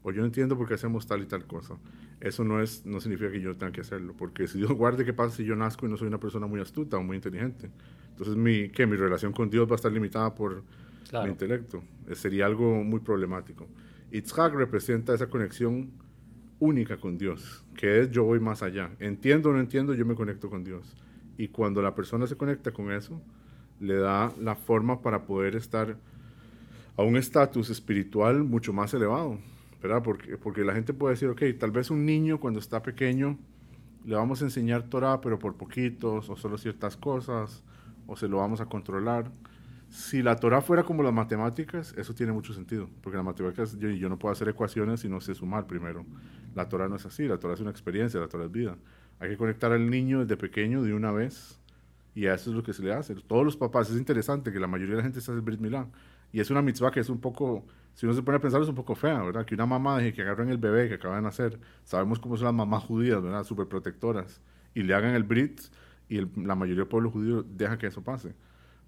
[0.02, 1.78] O yo no entiendo por qué hacemos tal y tal cosa.
[2.20, 4.16] Eso no, es, no significa que yo tenga que hacerlo.
[4.18, 6.60] Porque si Dios guarde, ¿qué pasa si yo nazco y no soy una persona muy
[6.60, 7.70] astuta o muy inteligente?
[8.10, 8.88] Entonces, mi, ¿qué?
[8.88, 10.64] mi relación con Dios va a estar limitada por
[11.14, 11.84] mi intelecto.
[12.08, 13.68] Eh, sería algo muy problemático.
[14.12, 15.92] Itzhak representa esa conexión
[16.60, 18.92] única con Dios, que es yo voy más allá.
[19.00, 20.96] Entiendo o no entiendo, yo me conecto con Dios.
[21.38, 23.22] Y cuando la persona se conecta con eso,
[23.80, 25.98] le da la forma para poder estar
[26.98, 29.38] a un estatus espiritual mucho más elevado,
[29.82, 30.02] ¿verdad?
[30.02, 33.38] Porque, porque la gente puede decir, ok, tal vez un niño cuando está pequeño
[34.06, 37.64] le vamos a enseñar Torah, pero por poquitos, o solo ciertas cosas,
[38.06, 39.32] o se lo vamos a controlar.
[39.90, 43.90] Si la Torah fuera como las matemáticas, eso tiene mucho sentido, porque las matemáticas, yo,
[43.90, 46.06] yo no puedo hacer ecuaciones si no sé sumar primero.
[46.54, 48.78] La Torah no es así, la Torah es una experiencia, la Torah es vida.
[49.20, 51.60] Hay que conectar al niño desde pequeño de una vez
[52.14, 53.16] y eso es lo que se le hace.
[53.16, 55.60] Todos los papás, es interesante que la mayoría de la gente está hace el Brit
[55.60, 55.92] Milán
[56.32, 58.68] y es una mitzvah que es un poco, si uno se pone a pensar, es
[58.68, 59.46] un poco fea, ¿verdad?
[59.46, 62.46] Que una mamá deje que agarren el bebé que acaba de nacer, sabemos cómo son
[62.46, 63.44] las mamás judías, ¿verdad?
[63.44, 64.42] Súper protectoras,
[64.74, 65.62] y le hagan el Brit
[66.10, 68.36] y la mayoría del pueblo judío deja que eso pase.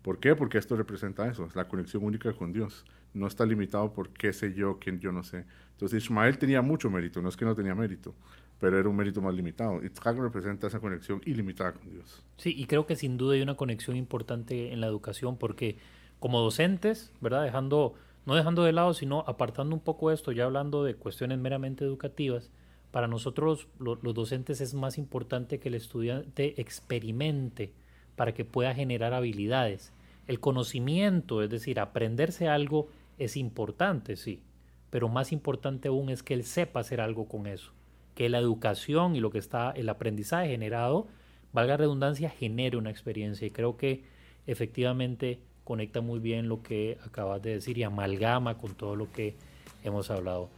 [0.08, 0.38] ¿Por qué?
[0.38, 2.86] Porque esto representa eso, es la conexión única con Dios.
[3.14, 5.44] No está limitado por qué sé yo, quién yo no sé.
[5.72, 8.16] Entonces Ismael tenía mucho mérito, no es que no tenía mérito,
[8.58, 9.84] pero era un mérito más limitado.
[9.84, 12.24] Itzhak representa esa conexión ilimitada con Dios.
[12.38, 15.76] Sí, y creo que sin duda hay una conexión importante en la educación porque
[16.22, 17.44] como docentes, ¿verdad?
[17.44, 17.96] Dejando,
[18.26, 22.50] no dejando de lado, sino apartando un poco esto, ya hablando de cuestiones meramente educativas,
[22.92, 27.74] para nosotros los, docentes es más importante que el estudiante experimente
[28.16, 29.92] para que pueda generar habilidades.
[30.28, 34.42] El conocimiento, es decir, aprenderse algo es importante, sí,
[34.90, 37.72] pero más importante aún es que él sepa hacer algo con eso,
[38.16, 41.08] que la educación y lo que está, el aprendizaje generado,
[41.54, 43.48] valga redundancia, genere una experiencia.
[43.48, 44.04] Y creo que
[44.46, 49.36] efectivamente conecta muy bien lo que acabas de decir y amalgama con todo lo que
[49.84, 50.50] hemos hablado.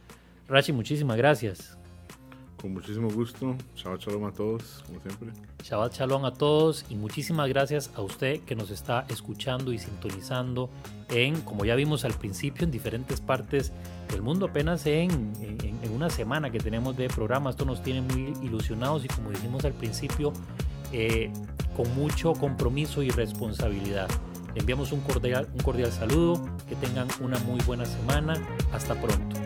[0.48, 1.79] Rachi, muchísimas gracias.
[2.60, 3.56] Con muchísimo gusto.
[3.74, 5.30] Shabbat shalom a todos, como siempre.
[5.64, 10.68] Shabbat shalom a todos y muchísimas gracias a usted que nos está escuchando y sintonizando
[11.08, 13.72] en, como ya vimos al principio, en diferentes partes
[14.10, 17.50] del mundo, apenas en, en, una semana que tenemos de programa.
[17.50, 20.32] Esto nos tiene muy ilusionados y como dijimos al principio,
[20.92, 21.32] eh,
[21.76, 24.08] con mucho compromiso y responsabilidad.
[24.54, 28.34] Le enviamos un cordial, un cordial saludo, que tengan una muy buena semana.
[28.72, 29.39] Hasta pronto.